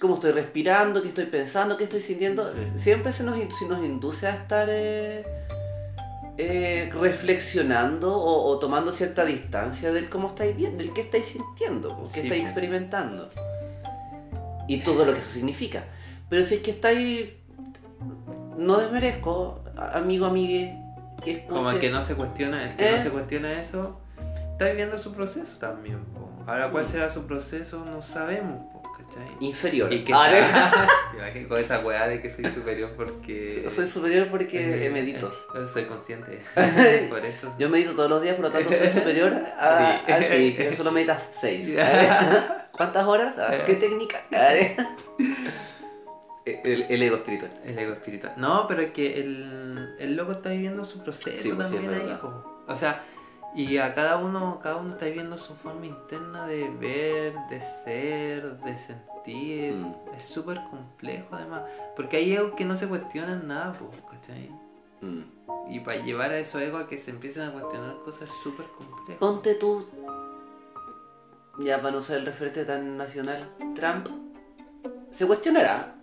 cómo 0.00 0.14
estoy 0.14 0.32
respirando, 0.32 1.02
qué 1.02 1.08
estoy 1.08 1.26
pensando, 1.26 1.76
qué 1.76 1.84
estoy 1.84 2.00
sintiendo. 2.00 2.48
Sí. 2.54 2.78
Siempre 2.78 3.12
se 3.12 3.22
nos, 3.24 3.36
se 3.36 3.66
nos 3.68 3.84
induce 3.84 4.26
a 4.26 4.34
estar 4.34 4.68
eh, 4.70 5.24
eh, 6.38 6.90
reflexionando 6.92 8.14
o, 8.16 8.46
o 8.48 8.58
tomando 8.58 8.92
cierta 8.92 9.24
distancia 9.24 9.92
del 9.92 10.08
cómo 10.10 10.28
estáis 10.28 10.54
viendo, 10.56 10.78
del 10.78 10.92
qué 10.92 11.00
estáis 11.02 11.26
sintiendo, 11.26 11.96
qué 12.12 12.20
Sí, 12.20 12.26
estáis 12.26 12.42
po. 12.42 12.46
experimentando. 12.48 13.28
Y 14.68 14.78
todo 14.82 15.04
lo 15.04 15.12
que 15.12 15.20
eso 15.20 15.30
significa. 15.30 15.84
Pero 16.28 16.42
si 16.44 16.56
es 16.56 16.60
que 16.60 16.72
estáis... 16.72 17.30
No 18.58 18.78
desmerezco, 18.78 19.62
amigo, 19.76 20.26
amigue, 20.26 20.76
que 21.22 21.32
escuche... 21.32 21.54
Como 21.54 21.70
el 21.70 21.78
que 21.78 21.90
no 21.90 22.02
se 22.02 22.14
cuestiona, 22.14 22.64
el 22.68 22.74
que 22.76 22.88
¿Eh? 22.88 22.96
no 22.96 23.02
se 23.02 23.10
cuestiona 23.10 23.60
eso, 23.60 24.00
está 24.52 24.64
viviendo 24.66 24.98
su 24.98 25.12
proceso 25.14 25.58
también. 25.58 26.00
po. 26.06 26.28
Ahora, 26.46 26.70
¿cuál 26.70 26.84
Mm. 26.84 26.88
será 26.88 27.10
su 27.10 27.26
proceso? 27.26 27.84
No 27.84 28.00
sabemos, 28.02 28.64
po, 28.72 28.82
¿cachai? 29.08 29.36
Inferior. 29.40 29.92
Y 29.92 30.04
que 30.04 30.12
Ah, 30.14 31.30
que 31.32 31.46
con 31.48 31.58
esa 31.60 31.80
weá 31.80 32.06
de 32.08 32.20
que 32.20 32.30
soy 32.30 32.44
superior 32.46 32.90
porque. 32.96 33.66
Soy 33.74 33.86
superior 33.86 34.28
porque 34.28 34.90
medito. 34.92 35.32
Eh, 35.54 35.66
Soy 35.72 35.84
consciente. 35.84 36.40
Por 37.08 37.24
eso. 37.24 37.52
Yo 37.58 37.68
medito 37.68 37.92
todos 37.94 38.10
los 38.10 38.22
días, 38.22 38.34
por 38.36 38.44
lo 38.46 38.50
tanto 38.50 38.70
soy 38.72 38.88
superior 38.88 39.32
a, 39.58 40.02
Sí. 40.06 40.12
a 40.12 40.18
ti, 40.18 40.54
que 40.54 40.74
solo 40.76 40.92
meditas 40.92 41.28
6. 41.40 41.76
¿Cuántas 42.72 43.06
horas? 43.06 43.36
Ah, 43.38 43.54
¿Qué 43.64 43.74
técnica? 43.76 44.22
El, 46.44 46.86
el 46.88 47.02
ego 47.02 47.16
espiritual. 47.16 47.50
El 47.64 47.78
ego 47.78 47.92
espiritual. 47.94 48.34
No, 48.36 48.66
pero 48.68 48.82
es 48.82 48.90
que 48.92 49.18
el, 49.20 49.96
el 49.98 50.14
loco 50.16 50.32
está 50.32 50.50
viviendo 50.50 50.84
su 50.84 51.02
proceso 51.02 51.42
Sí, 51.42 51.50
pues 51.52 51.68
sí, 51.68 51.74
también 51.76 52.00
ahí, 52.02 52.18
po. 52.20 52.62
O 52.68 52.76
sea, 52.76 53.02
y 53.56 53.78
a 53.78 53.94
cada 53.94 54.18
uno, 54.18 54.60
cada 54.62 54.76
uno 54.76 54.92
está 54.92 55.06
viviendo 55.06 55.38
su 55.38 55.54
forma 55.54 55.86
interna 55.86 56.46
de 56.46 56.68
ver, 56.68 57.34
de 57.48 57.62
ser, 57.84 58.58
de 58.58 58.76
sentir. 58.76 59.74
Mm. 59.74 59.94
Es 60.14 60.26
súper 60.26 60.60
complejo 60.70 61.28
además. 61.32 61.62
Porque 61.96 62.18
hay 62.18 62.34
egos 62.34 62.52
que 62.54 62.66
no 62.66 62.76
se 62.76 62.86
cuestionan 62.86 63.48
nada, 63.48 63.74
¿cachai? 64.10 64.50
Mm. 65.00 65.22
Y 65.70 65.80
para 65.80 66.02
llevar 66.02 66.32
a 66.32 66.38
esos 66.38 66.60
egos 66.60 66.84
a 66.84 66.86
que 66.86 66.98
se 66.98 67.10
empiecen 67.10 67.44
a 67.44 67.52
cuestionar 67.52 67.96
cosas 68.04 68.28
súper 68.42 68.66
complejo. 68.76 69.18
Ponte 69.18 69.54
tú, 69.54 69.86
ya 71.58 71.78
para 71.78 71.92
no 71.92 71.98
usar 71.98 72.18
el 72.18 72.26
referente 72.26 72.66
tan 72.66 72.98
nacional, 72.98 73.48
Trump, 73.74 74.08
¿se 75.10 75.26
cuestionará? 75.26 75.94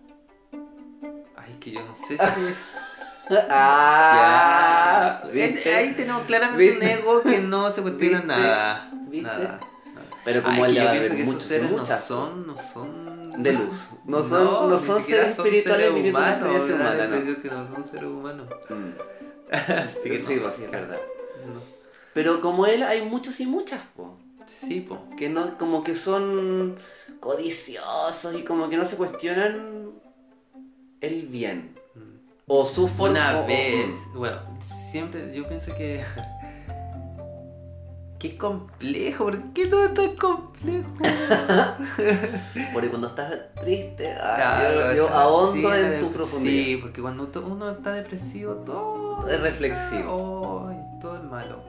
Ay, 1.35 1.53
que 1.59 1.71
yo 1.71 1.85
no 1.85 1.93
sé 1.93 2.17
si... 2.17 2.17
ah, 3.49 5.21
Ya. 5.23 5.29
¿viste? 5.31 5.75
Ahí 5.75 5.93
tenemos 5.93 6.23
claramente 6.23 6.73
un 6.73 6.79
¿Viste? 6.79 6.93
ego 6.99 7.21
que 7.21 7.39
no 7.39 7.71
se 7.71 7.81
cuestiona 7.81 8.17
¿Viste? 8.19 8.27
nada. 8.27 8.89
¿Viste? 9.07 9.27
Nada. 9.27 9.59
Pero 10.25 10.41
como 10.43 10.65
él 10.65 10.73
ya 10.73 10.85
va 10.85 10.91
a 10.91 10.93
haber 10.95 11.13
muchos, 11.25 11.43
seres 11.43 11.69
no 11.69 11.77
muchas 11.77 12.03
son, 12.05 12.47
no 12.47 12.57
son 12.57 13.43
de 13.43 13.53
luz. 13.53 13.89
No 14.05 14.23
son, 14.23 14.43
no, 14.45 14.69
ni 14.79 14.85
son 14.85 15.01
seres 15.03 15.29
espirituales 15.37 15.85
seres 15.87 15.95
viviendo 15.95 16.19
una 16.19 16.27
humanos, 16.37 16.55
experiencia 16.69 16.77
da 16.77 16.83
la 16.83 16.93
humana. 16.93 17.07
¿no? 17.07 17.17
impresión 17.17 17.41
que 17.41 17.49
no 17.49 17.75
son 17.75 17.91
seres 17.91 18.05
humanos. 18.07 18.47
Mm. 18.69 19.51
Así 19.99 20.09
que 20.09 20.23
Sí, 20.25 20.35
no. 20.35 20.41
pues 20.43 20.55
sí, 20.55 20.63
es 20.63 20.71
verdad. 20.71 20.99
No. 21.53 21.61
Pero 22.13 22.41
como 22.41 22.65
él 22.67 22.83
hay 22.83 23.01
muchos 23.01 23.39
y 23.41 23.45
muchas, 23.45 23.81
po, 23.97 24.17
Sí, 24.45 24.79
po. 24.81 25.03
que 25.17 25.27
no, 25.29 25.57
como 25.57 25.83
que 25.83 25.95
son 25.95 26.77
codiciosos 27.19 28.33
y 28.35 28.43
como 28.43 28.69
que 28.69 28.77
no 28.77 28.85
se 28.85 28.95
cuestionan 28.95 29.91
el 31.01 31.27
bien. 31.27 31.75
Mm. 32.45 32.51
O 32.51 32.65
su 32.65 32.87
forma. 32.87 33.11
Una 33.31 33.39
o- 33.39 33.43
o- 33.43 33.47
vez, 33.47 33.95
bueno, 34.15 34.37
siempre 34.61 35.33
yo 35.35 35.47
pienso 35.47 35.73
que. 35.75 36.01
Qué 38.19 38.37
complejo, 38.37 39.25
¿por 39.25 39.51
qué 39.51 39.67
no 39.67 39.83
es 39.83 39.93
tan 39.93 40.15
complejo? 40.15 40.87
Porque 42.73 42.89
cuando 42.89 43.07
estás 43.07 43.33
triste, 43.59 44.13
ah, 44.13 44.35
Claro, 44.37 44.93
yo, 44.95 45.09
ahondo 45.09 45.75
en 45.75 45.99
tu 45.99 46.09
profundidad. 46.13 46.53
Sí, 46.63 46.77
porque 46.81 47.01
cuando 47.01 47.29
uno 47.45 47.69
está 47.71 47.91
depresivo, 47.91 48.53
todo 48.65 49.27
Es 49.27 49.41
reflexivo. 49.41 50.69
Ay, 50.69 50.77
todo 51.01 51.17
es 51.17 51.23
malo. 51.25 51.63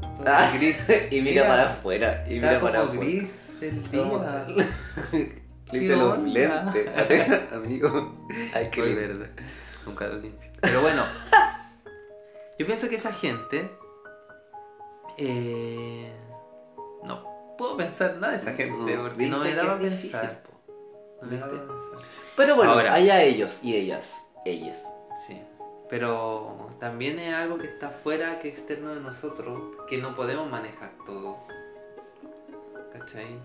Todo 0.00 0.24
Ah, 0.26 0.50
es 0.52 0.60
gris. 0.60 0.88
y 1.12 1.20
mira, 1.20 1.42
Mira, 1.42 1.46
para 1.46 1.66
afuera. 1.66 2.24
Y 2.26 2.34
mira 2.34 2.60
para 2.60 2.82
afuera. 2.82 3.00
gris 3.04 3.38
el 3.60 3.88
día. 3.88 4.46
Limpia 5.70 5.96
los 5.96 6.18
lentes. 6.18 6.88
Amigo. 7.52 8.12
Ay, 8.52 8.68
qué 8.72 8.82
lindo. 8.86 9.24
Nunca 9.86 10.06
lo 10.08 10.18
limpio. 10.18 10.50
Pero 10.60 10.80
bueno, 10.82 11.02
yo 12.58 12.66
pienso 12.66 12.88
que 12.88 12.96
esa 12.96 13.12
gente. 13.12 13.70
eh, 15.16 16.12
no 17.04 17.54
puedo 17.56 17.76
pensar 17.76 18.16
nada 18.16 18.32
de 18.34 18.38
esa 18.40 18.52
gente 18.52 18.96
porque 18.98 19.26
no 19.28 19.38
me 19.38 19.44
¿viste 19.44 19.60
que 19.60 19.66
daba 19.66 19.78
pensar. 19.78 20.42
No 21.22 21.28
me 21.28 21.38
daba. 21.38 21.52
Pero 22.36 22.56
bueno, 22.56 22.72
Ahora. 22.72 22.92
allá 22.94 23.22
ellos 23.22 23.60
y 23.62 23.76
ellas. 23.76 24.14
Ellas. 24.44 24.82
Sí. 25.26 25.40
Pero 25.88 26.68
también 26.80 27.18
es 27.20 27.32
algo 27.34 27.58
que 27.58 27.66
está 27.68 27.90
fuera, 27.90 28.38
que 28.40 28.48
externo 28.48 28.94
de 28.94 29.00
nosotros, 29.00 29.76
que 29.88 29.98
no 29.98 30.14
podemos 30.16 30.50
manejar 30.50 30.90
todo. 31.06 31.38
¿Cachai? 32.92 33.40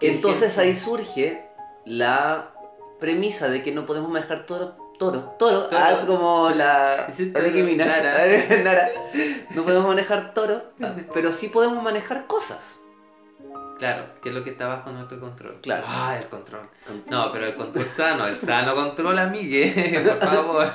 Entonces 0.00 0.54
gente- 0.54 0.60
ahí 0.68 0.76
surge 0.76 1.44
la 1.84 2.54
premisa 3.00 3.48
de 3.48 3.62
que 3.62 3.72
no 3.72 3.84
podemos 3.84 4.10
manejar 4.10 4.46
toro. 4.46 4.76
Toro, 5.00 5.34
toro, 5.38 5.62
Toro. 5.62 5.82
ah, 5.82 6.04
como 6.06 6.50
la 6.50 7.06
Nicki 7.16 7.62
Minaj. 7.62 7.86
Nara. 7.88 8.58
Nara. 8.64 8.90
No 9.54 9.62
podemos 9.62 9.86
manejar 9.86 10.34
toro, 10.34 10.60
pero 11.14 11.32
sí 11.32 11.48
podemos 11.48 11.82
manejar 11.82 12.26
cosas. 12.26 12.78
Claro, 13.78 14.04
que 14.20 14.28
es 14.28 14.34
lo 14.34 14.44
que 14.44 14.50
está 14.50 14.66
bajo 14.66 14.90
nuestro 14.90 15.18
control. 15.18 15.58
Claro. 15.62 15.84
Ah, 15.86 16.18
el 16.18 16.28
control. 16.28 16.68
No, 17.08 17.32
pero 17.32 17.46
el 17.46 17.54
control 17.54 17.86
sano, 17.86 18.26
el 18.26 18.36
sano 18.36 18.74
control, 18.74 19.18
amigue, 19.18 20.02
por 20.20 20.28
favor. 20.28 20.72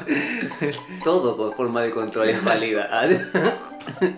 Todo 1.03 1.37
con 1.37 1.53
forma 1.53 1.83
de 1.83 1.91
control 1.91 2.29
es 2.29 2.43
válida. 2.43 2.89
Ah, 2.91 3.05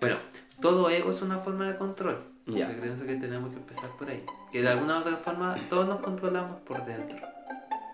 Bueno, 0.00 0.18
todo 0.60 0.88
ego 0.90 1.10
es 1.10 1.22
una 1.22 1.38
forma 1.40 1.66
de 1.66 1.76
control. 1.76 2.22
Ya. 2.46 2.70
Yo 2.70 2.80
creo 2.80 2.96
que 2.98 3.16
tenemos 3.16 3.50
que 3.50 3.56
empezar 3.56 3.90
por 3.98 4.08
ahí. 4.08 4.24
Que 4.52 4.62
de 4.62 4.68
alguna 4.68 4.98
u 4.98 5.00
otra 5.00 5.16
forma 5.16 5.56
todos 5.68 5.88
nos 5.88 5.98
controlamos 5.98 6.60
por 6.60 6.84
dentro. 6.86 7.18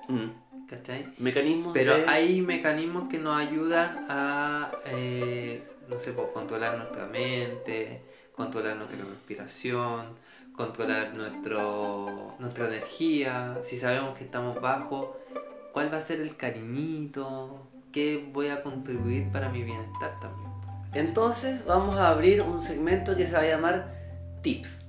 Mm. 0.09 0.42
¿Cachai? 0.73 1.07
Mecanismos 1.19 1.75
Pero 1.75 1.99
de... 1.99 2.07
hay 2.07 2.41
mecanismos 2.41 3.07
que 3.11 3.19
nos 3.19 3.37
ayudan 3.37 4.07
a, 4.09 4.71
eh, 4.87 5.63
no 5.87 5.99
sé, 5.99 6.13
pues, 6.13 6.29
controlar 6.33 6.79
nuestra 6.79 7.05
mente, 7.09 8.01
controlar 8.35 8.77
nuestra 8.77 9.05
respiración, 9.05 10.07
controlar 10.57 11.13
nuestro, 11.13 12.37
nuestra 12.39 12.69
energía. 12.69 13.59
Si 13.63 13.77
sabemos 13.77 14.17
que 14.17 14.25
estamos 14.25 14.63
bajos, 14.63 15.09
¿cuál 15.75 15.93
va 15.93 15.99
a 15.99 16.03
ser 16.03 16.23
el 16.23 16.37
cariñito? 16.37 17.67
¿Qué 17.93 18.27
voy 18.33 18.49
a 18.49 18.63
contribuir 18.63 19.31
para 19.31 19.51
mi 19.51 19.63
bienestar 19.63 20.19
también? 20.21 20.51
Entonces 20.95 21.67
vamos 21.67 21.97
a 21.97 22.09
abrir 22.09 22.41
un 22.41 22.63
segmento 22.63 23.15
que 23.15 23.27
se 23.27 23.33
va 23.33 23.41
a 23.41 23.47
llamar 23.47 23.95
Tips. 24.41 24.87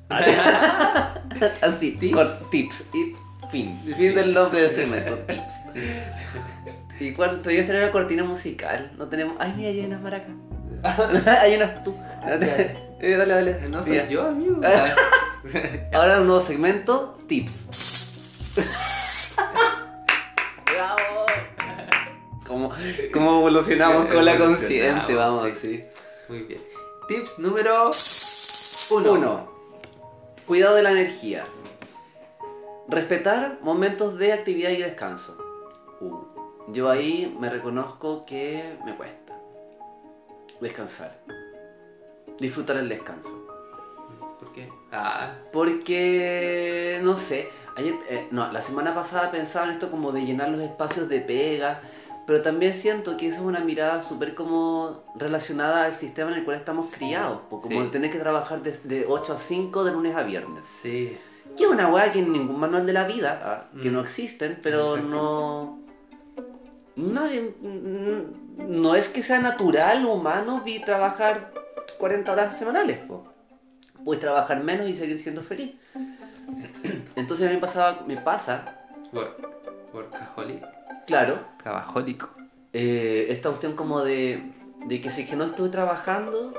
Así, 1.61 1.91
Tips. 1.99 2.13
con 2.13 2.49
tips. 2.49 2.85
Fin. 3.53 3.79
Fin 3.95 4.15
del 4.15 4.33
nombre 4.33 4.61
del 4.61 4.71
segmento, 4.71 5.15
Tips. 5.27 5.53
¿Y 6.99 7.13
cuál? 7.13 7.39
Todavía 7.39 7.63
tener 7.67 7.83
una 7.83 7.91
cortina 7.91 8.23
musical. 8.23 8.91
No 8.97 9.07
tenemos. 9.07 9.35
Ay, 9.39 9.53
mira, 9.55 9.69
hay 9.69 9.85
unas 9.85 10.01
maracas. 10.01 10.31
hay 11.39 11.55
unas 11.55 11.83
tú. 11.83 11.95
Eh, 13.05 13.17
dale, 13.17 13.33
dale. 13.33 13.57
No 13.69 13.83
soy 13.83 14.01
yo, 14.09 14.25
amigo. 14.25 14.61
Ahora 15.91 16.21
un 16.21 16.27
nuevo 16.27 16.39
segmento, 16.39 17.17
Tips. 17.27 19.35
¡Bravo! 20.73 21.25
¿Cómo, 22.47 22.71
cómo 23.11 23.39
evolucionamos 23.39 24.07
con 24.07 24.23
la 24.23 24.37
consciente? 24.37 25.13
Vamos, 25.15 25.49
sí. 25.61 25.61
sí. 25.61 25.83
Muy 26.29 26.43
bien. 26.43 26.61
Tips 27.09 27.39
número 27.39 27.89
Uno. 28.91 29.11
uno. 29.11 29.51
Cuidado 30.47 30.75
de 30.75 30.83
la 30.83 30.91
energía. 30.91 31.45
Respetar 32.87 33.59
momentos 33.61 34.17
de 34.17 34.33
actividad 34.33 34.69
y 34.71 34.77
descanso. 34.77 35.37
Uh, 36.01 36.71
yo 36.71 36.89
ahí 36.89 37.35
me 37.39 37.49
reconozco 37.49 38.25
que 38.25 38.77
me 38.85 38.95
cuesta. 38.95 39.33
Descansar. 40.59 41.17
Disfrutar 42.39 42.77
el 42.77 42.89
descanso. 42.89 43.47
¿Por 44.39 44.51
qué? 44.51 44.69
Ah, 44.91 45.35
Porque, 45.53 46.99
no 47.03 47.15
sé, 47.15 47.49
ayer, 47.77 47.95
eh, 48.09 48.27
no, 48.31 48.51
la 48.51 48.61
semana 48.61 48.93
pasada 48.93 49.31
pensaba 49.31 49.65
en 49.67 49.71
esto 49.73 49.89
como 49.89 50.11
de 50.11 50.25
llenar 50.25 50.49
los 50.49 50.61
espacios 50.61 51.07
de 51.07 51.21
pega, 51.21 51.81
pero 52.27 52.41
también 52.41 52.73
siento 52.73 53.15
que 53.15 53.27
eso 53.27 53.37
es 53.41 53.43
una 53.45 53.61
mirada 53.61 54.01
súper 54.01 54.35
como 54.35 55.03
relacionada 55.15 55.85
al 55.85 55.93
sistema 55.93 56.31
en 56.31 56.39
el 56.39 56.45
cual 56.45 56.57
estamos 56.57 56.87
criados, 56.91 57.39
como 57.49 57.67
Sí. 57.67 57.77
el 57.77 57.91
tener 57.91 58.11
que 58.11 58.19
trabajar 58.19 58.61
de, 58.61 59.05
8 59.07 59.33
a 59.33 59.37
5 59.37 59.83
de 59.85 59.91
lunes 59.93 60.15
a 60.15 60.23
viernes. 60.23 60.65
sí. 60.81 61.17
Que 61.57 61.63
es 61.63 61.69
una 61.69 61.87
weá 61.89 62.11
que 62.11 62.19
en 62.19 62.31
ningún 62.33 62.59
manual 62.59 62.85
de 62.85 62.93
la 62.93 63.05
vida, 63.07 63.41
ah, 63.43 63.79
que 63.81 63.89
Mm. 63.89 63.93
no 63.93 64.01
existen, 64.01 64.59
pero 64.61 64.95
Exacto. 64.95 65.09
no... 65.09 65.79
Nadie, 66.95 67.41
mm, 67.59 68.81
no 68.81 68.95
es 68.95 69.09
que 69.09 69.23
sea 69.23 69.39
natural, 69.39 70.05
humano, 70.05 70.61
vi 70.63 70.79
trabajar 70.79 71.51
40 71.97 72.31
horas 72.31 72.57
semanales, 72.57 72.99
po. 72.99 73.25
Puedes 74.05 74.21
trabajar 74.21 74.61
menos 74.63 74.87
y 74.89 74.93
seguir 74.93 75.17
siendo 75.19 75.41
feliz. 75.41 75.75
Entonces 77.15 77.45
a 77.47 77.49
mí 77.49 77.55
me, 77.55 77.61
pasaba, 77.61 78.03
me 78.05 78.17
pasa, 78.17 78.79
Work, 79.11 79.47
workaholic. 79.93 80.63
claro, 81.07 81.39
Trabajólico. 81.61 82.29
eh, 82.73 83.27
esta 83.29 83.49
cuestión 83.49 83.75
como 83.75 84.01
de, 84.01 84.51
de 84.87 85.01
que 85.01 85.09
si 85.09 85.21
es 85.21 85.29
que 85.29 85.35
no 85.35 85.45
estoy 85.45 85.69
trabajando, 85.69 86.53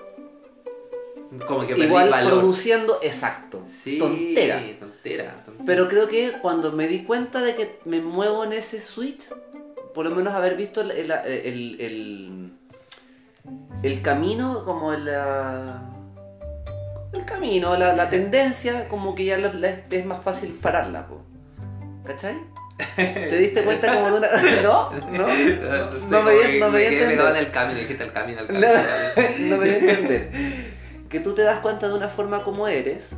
Como 1.47 1.61
que 1.63 1.69
perdí 1.75 1.85
igual 1.85 2.11
valor. 2.11 2.33
produciendo, 2.33 2.99
exacto, 3.03 3.63
Sí, 3.69 3.99
tontera. 3.99 4.61
tontera, 4.79 5.43
tontera. 5.45 5.65
Pero 5.67 5.89
creo 5.89 6.09
que 6.09 6.33
cuando 6.43 6.73
me 6.73 6.87
di 6.89 7.03
cuenta 7.05 7.41
de 7.43 7.55
que 7.57 7.79
me 7.85 8.01
muevo 8.01 8.45
en 8.45 8.53
ese 8.53 8.81
switch, 8.81 9.31
por 9.95 10.05
lo 10.09 10.15
menos 10.15 10.35
haber 10.35 10.57
visto 10.57 10.81
el, 10.81 10.91
el, 10.91 11.11
el, 11.11 11.81
el- 11.81 12.53
el 13.83 14.03
camino, 14.03 14.65
como 14.65 14.93
la, 14.93 15.83
el 17.13 17.25
camino, 17.25 17.77
la, 17.77 17.95
la 17.95 18.09
tendencia, 18.09 18.89
como 18.89 19.15
que 19.15 19.25
ya 19.27 19.37
la- 19.39 19.53
la- 19.53 19.71
es 19.91 20.07
más 20.07 20.23
fácil 20.25 20.51
pararla. 20.61 21.07
po. 21.07 21.21
¿Cachai? 22.05 22.37
¿Te 22.97 23.39
diste 23.39 23.63
cuenta 23.63 23.95
como 23.95 24.11
de 24.11 24.19
una... 24.19 24.29
¿No? 24.63 24.91
¿No? 24.91 25.27
No 26.11 26.23
me 26.25 26.33
di- 26.35 26.61
me 26.61 26.79
di 26.81 26.85
quedé 26.89 27.05
en 27.05 27.11
entender. 27.13 27.37
el 27.37 27.51
camino, 27.53 27.79
dijiste 27.79 28.05
el 28.05 28.13
camino, 28.13 28.41
el 28.41 28.47
No, 28.49 28.61
camino. 28.61 28.81
el 28.83 29.15
camino. 29.15 29.39
no 29.51 29.57
me 29.59 29.71
a 29.71 29.77
entender. 29.77 30.31
Que 31.15 31.21
tú 31.21 31.33
te 31.33 31.43
das 31.43 31.61
cuenta 31.61 31.87
de 31.87 31.95
una 31.95 32.09
forma 32.09 32.43
como 32.43 32.67
eres 32.67 33.11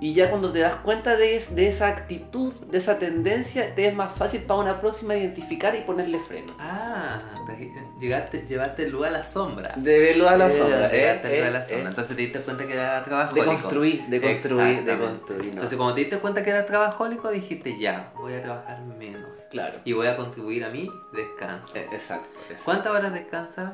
y 0.00 0.14
ya 0.14 0.30
cuando 0.30 0.52
te 0.52 0.60
das 0.60 0.74
cuenta 0.76 1.16
de, 1.16 1.34
es- 1.34 1.56
de 1.56 1.66
esa 1.66 1.88
actitud, 1.88 2.52
de 2.70 2.78
esa 2.78 3.00
tendencia, 3.00 3.74
te 3.74 3.88
es 3.88 3.94
más 3.96 4.12
fácil 4.14 4.42
para 4.42 4.60
una 4.60 4.80
próxima 4.80 5.16
identificar 5.16 5.74
y 5.74 5.80
ponerle 5.80 6.20
freno. 6.20 6.52
Ah, 6.60 7.20
te- 7.48 7.72
llegaste, 7.98 8.44
llevaste 8.48 8.88
luz 8.90 9.06
a 9.08 9.10
la 9.10 9.24
sombra. 9.24 9.72
De 9.74 9.98
verlo 9.98 10.28
a 10.28 10.36
la 10.36 10.46
Eh, 10.46 10.50
sombra. 10.50 10.94
eh, 10.94 11.10
a 11.48 11.50
la 11.50 11.62
sombra. 11.62 11.78
eh. 11.78 11.88
Entonces 11.88 12.14
te 12.16 12.22
diste 12.22 12.40
cuenta 12.42 12.64
que 12.64 12.74
era 12.74 12.98
De 13.00 13.04
trabajólico. 13.06 13.46
construir, 13.46 14.02
de 14.06 14.20
construir, 14.20 14.84
de 14.84 14.98
construir. 14.98 15.44
¿no? 15.46 15.50
Entonces, 15.54 15.76
como 15.78 15.94
te 15.94 16.00
diste 16.02 16.18
cuenta 16.20 16.44
que 16.44 16.50
era 16.50 16.64
trabajólico, 16.64 17.28
dijiste 17.30 17.76
ya, 17.80 18.12
voy 18.14 18.34
a 18.34 18.42
trabajar 18.42 18.82
menos. 18.82 19.30
Claro. 19.50 19.80
Y 19.84 19.94
voy 19.94 20.06
a 20.06 20.16
contribuir 20.16 20.64
a 20.64 20.68
mi 20.70 20.88
descanso. 21.12 21.74
Exacto. 21.76 22.38
exacto. 22.42 22.62
¿Cuántas 22.64 22.92
horas 22.92 23.12
descansas? 23.12 23.72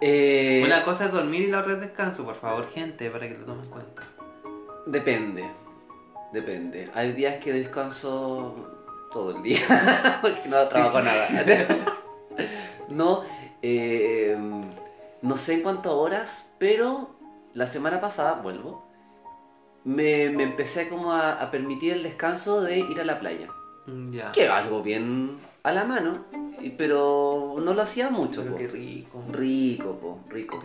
Eh, 0.00 0.62
Una 0.64 0.82
cosa 0.84 1.06
es 1.06 1.12
dormir 1.12 1.42
y 1.42 1.46
la 1.48 1.60
otra 1.60 1.74
es 1.74 1.80
descanso, 1.80 2.24
por 2.24 2.36
favor, 2.36 2.68
gente, 2.70 3.10
para 3.10 3.28
que 3.28 3.36
lo 3.36 3.44
tomen 3.44 3.64
en 3.64 3.70
cuenta. 3.70 4.02
Depende. 4.86 5.44
Depende. 6.32 6.88
Hay 6.94 7.12
días 7.12 7.38
que 7.38 7.52
descanso 7.52 8.54
todo 9.12 9.36
el 9.36 9.42
día 9.42 10.18
porque 10.22 10.48
no 10.48 10.66
trabajo 10.68 11.00
nada. 11.02 11.28
no, 12.88 13.22
eh, 13.62 14.36
no 15.22 15.36
sé 15.36 15.54
en 15.54 15.62
cuántas 15.62 15.92
horas, 15.92 16.46
pero 16.58 17.10
la 17.52 17.66
semana 17.66 18.00
pasada, 18.00 18.40
vuelvo, 18.40 18.86
me, 19.84 20.30
me 20.30 20.44
empecé 20.44 20.88
como 20.88 21.12
a, 21.12 21.32
a 21.32 21.50
permitir 21.50 21.92
el 21.92 22.02
descanso 22.02 22.60
de 22.60 22.78
ir 22.78 23.00
a 23.00 23.04
la 23.04 23.18
playa. 23.18 23.48
Ya. 24.10 24.30
Que 24.32 24.48
algo 24.48 24.82
bien 24.82 25.40
a 25.62 25.72
la 25.72 25.84
mano, 25.84 26.24
pero 26.76 27.56
no 27.58 27.72
lo 27.74 27.82
hacía 27.82 28.10
mucho. 28.10 28.42
Pero 28.42 28.52
po. 28.52 28.58
qué 28.58 28.68
rico. 28.68 29.24
Rico, 29.32 29.98
po, 29.98 30.18
rico, 30.28 30.62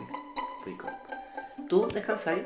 rico. 0.66 0.88
¿Tú 1.70 1.88
descansáis? 1.88 2.42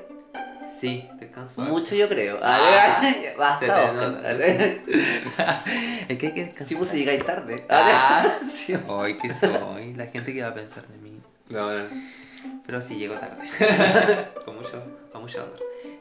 Sí, 0.79 1.09
descanso. 1.19 1.61
Mucho 1.61 1.95
yo 1.95 2.07
creo. 2.07 2.39
Ah, 2.41 3.01
Ah, 3.01 3.13
basta, 3.37 3.91
nota. 3.91 4.31
es 6.07 6.17
que 6.17 6.27
hay 6.27 6.33
que 6.33 6.41
descansar. 6.45 6.67
Sí, 6.67 6.75
pues 6.75 6.89
si 6.89 6.97
llegáis 6.99 7.25
tarde. 7.25 7.65
Ah, 7.69 8.23
sí. 8.49 8.75
Ay, 8.87 9.15
que 9.15 9.33
soy. 9.33 9.93
La 9.95 10.05
gente 10.07 10.33
que 10.33 10.41
va 10.41 10.49
a 10.49 10.53
pensar 10.53 10.87
de 10.87 10.97
mí. 10.99 11.19
No, 11.49 11.71
no. 11.73 11.85
Pero 12.65 12.79
sí, 12.81 12.95
llego 12.95 13.15
tarde. 13.15 13.49
con 14.45 14.55
mucho, 14.55 14.81
con 15.11 15.21
mucho. 15.23 15.53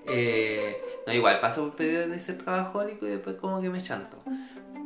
Eh, 0.06 0.76
no, 1.06 1.12
igual, 1.12 1.40
paso 1.40 1.62
por 1.68 1.76
periodos 1.76 2.10
de 2.10 2.20
ser 2.20 2.38
trabajólico 2.38 3.06
y 3.06 3.10
después 3.10 3.36
como 3.36 3.60
que 3.60 3.70
me 3.70 3.80
chanto. 3.80 4.18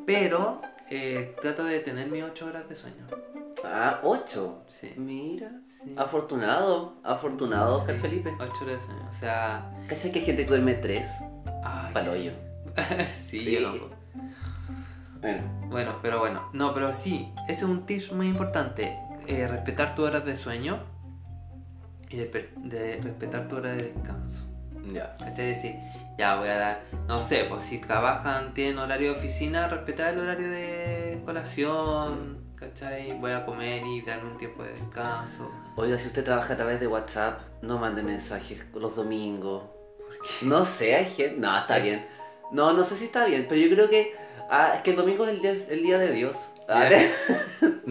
Pero 0.07 0.63
eh, 0.95 1.35
trato 1.41 1.65
de 1.65 1.81
tener 1.81 2.09
mis 2.11 2.23
8 2.23 2.47
horas 2.47 2.69
de 2.69 2.77
sueño. 2.77 3.07
Ah, 3.65 4.01
ocho. 4.03 4.65
Sí. 4.69 4.93
Mira. 4.97 5.51
sí. 5.67 5.95
Afortunado. 5.97 6.97
Afortunado, 7.03 7.79
Oscar 7.79 7.95
Sí, 7.97 8.01
Felipe. 8.03 8.31
8 8.39 8.45
horas 8.63 8.81
de 8.81 8.87
sueño. 8.87 9.09
O 9.09 9.13
sea. 9.15 9.71
¿Cachai 9.89 10.13
que 10.13 10.19
hay 10.21 10.25
gente 10.27 10.43
que 10.43 10.49
duerme 10.49 10.75
tres? 10.75 11.09
Ay, 11.65 11.95
Paloyo. 11.95 12.33
sí, 13.29 13.41
Sí. 13.41 13.53
yo 13.53 13.61
no. 13.61 13.73
Bueno. 15.21 15.43
Bueno, 15.71 15.99
pero 16.03 16.19
bueno. 16.19 16.51
No, 16.53 16.75
pero 16.75 16.93
sí, 16.93 17.33
ese 17.49 17.63
es 17.65 17.71
un 17.71 17.87
tip 17.87 18.13
muy 18.13 18.27
importante. 18.29 18.97
eh, 19.29 19.47
respetar 19.47 19.95
tus 19.95 20.07
horas 20.09 20.25
de 20.25 20.35
sueño 20.35 20.83
y 22.11 22.17
de, 22.17 22.51
de 22.57 23.01
respetar 23.01 23.47
tu 23.49 23.57
hora 23.57 23.71
de 23.73 23.85
descanso. 23.93 24.45
Ya. 24.93 25.15
¿Cachai? 25.17 25.47
Decir, 25.47 25.77
ya 26.19 26.37
voy 26.37 26.49
a 26.49 26.59
dar, 26.59 26.83
no 27.09 27.19
sé, 27.19 27.45
pues 27.49 27.63
si 27.63 27.79
trabajan, 27.79 28.55
tienen 28.55 28.79
horario 28.79 29.13
de 29.13 29.19
oficina, 29.19 29.69
respetar 29.69 30.13
el 30.13 30.21
horario 30.21 30.51
de 30.51 31.21
colación, 31.25 32.39
¿cachai? 32.57 33.19
Voy 33.19 33.33
a 33.33 33.45
comer 33.45 33.83
y 33.87 34.03
darme 34.03 34.31
un 34.33 34.39
tiempo 34.39 34.63
de 34.63 34.71
descanso. 34.73 35.51
Oiga, 35.77 35.99
si 35.99 36.07
usted 36.09 36.25
trabaja 36.25 36.55
a 36.55 36.57
través 36.57 36.81
de 36.81 36.87
WhatsApp, 36.87 37.41
no 37.63 37.79
mande 37.79 38.03
mensajes 38.03 38.65
los 38.75 38.97
domingos. 38.97 39.65
No 40.43 40.65
sé, 40.65 40.95
hay 40.95 41.07
gente. 41.07 41.37
No, 41.41 41.59
está 41.59 41.79
bien. 41.79 42.07
No, 42.53 42.73
no 42.73 42.85
sé 42.85 42.97
si 42.97 43.07
está 43.07 43.25
bien, 43.25 43.47
pero 43.49 43.61
yo 43.61 43.75
creo 43.75 43.89
que. 43.91 44.15
Ah, 44.51 44.73
es 44.77 44.83
que 44.83 44.91
el 44.91 44.97
domingo 44.97 45.25
es 45.25 45.31
el 45.31 45.41
día, 45.41 45.53
el 45.71 45.83
día 45.83 45.99
de 45.99 46.13
Dios. 46.13 46.37
Ah, 46.69 46.89
Ya. 46.89 46.99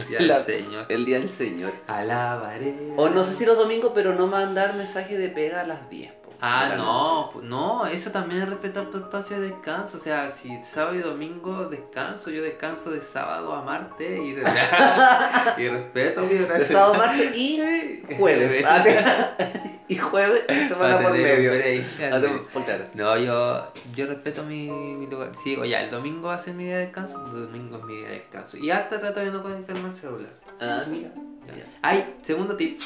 Ya 0.10 0.22
La- 0.22 0.38
el 0.38 0.44
Señor. 0.44 0.86
El 0.90 1.06
día 1.06 1.18
del 1.20 1.28
Señor. 1.30 1.72
Alabaré. 1.88 2.74
O 2.98 3.10
no 3.10 3.24
sé 3.24 3.36
si 3.36 3.46
los 3.46 3.58
domingos, 3.58 3.92
pero 3.94 4.14
no 4.14 4.28
mandar 4.28 4.76
mensaje 4.76 5.18
de 5.18 5.28
pega 5.30 5.62
a 5.62 5.66
las 5.66 5.90
10. 5.90 6.14
Ah, 6.44 6.74
no, 6.76 7.32
no, 7.44 7.86
eso 7.86 8.10
también 8.10 8.42
es 8.42 8.50
respetar 8.50 8.90
tu 8.90 8.98
espacio 8.98 9.40
de 9.40 9.50
descanso. 9.50 9.98
O 9.98 10.02
sea, 10.02 10.30
si 10.32 10.64
sábado 10.66 10.96
y 10.96 11.00
domingo 11.02 11.66
descanso, 11.70 12.32
yo 12.32 12.42
descanso 12.42 12.90
de 12.90 13.02
sábado 13.02 13.54
a 13.54 13.62
martes 13.64 14.20
y, 14.20 14.34
de- 14.34 14.42
y 15.60 15.68
respeto. 15.68 16.22
De 16.22 16.66
sábado, 16.66 16.94
martes 16.98 17.36
y 17.38 17.60
jueves. 18.18 18.66
Ah, 18.68 18.84
y 19.88 19.98
jueves, 19.98 20.44
y 20.50 20.68
semana 20.68 21.00
por 21.00 21.12
medio. 21.12 21.52
Ah. 22.02 22.78
No, 22.96 23.18
yo, 23.18 23.72
yo 23.94 24.08
respeto 24.08 24.42
mi, 24.42 24.68
mi 24.72 25.06
lugar. 25.06 25.32
Sí, 25.44 25.56
ya, 25.68 25.82
el 25.82 25.92
domingo 25.92 26.30
va 26.30 26.36
a 26.36 26.40
ser 26.40 26.56
mi 26.56 26.64
día 26.64 26.78
de 26.78 26.82
descanso, 26.86 27.22
pues 27.22 27.36
el 27.36 27.46
domingo 27.48 27.78
es 27.78 27.84
mi 27.84 27.96
día 27.98 28.08
de 28.08 28.14
descanso. 28.16 28.58
Y 28.58 28.72
hasta 28.72 29.00
trato 29.00 29.20
de 29.20 29.32
no 29.32 29.44
conectarme 29.44 29.90
al 29.90 29.96
celular. 29.96 30.32
Ah, 30.60 30.86
mira. 30.88 31.10
Ya. 31.48 31.66
Ay, 31.82 32.16
segundo 32.24 32.56
tip. 32.56 32.78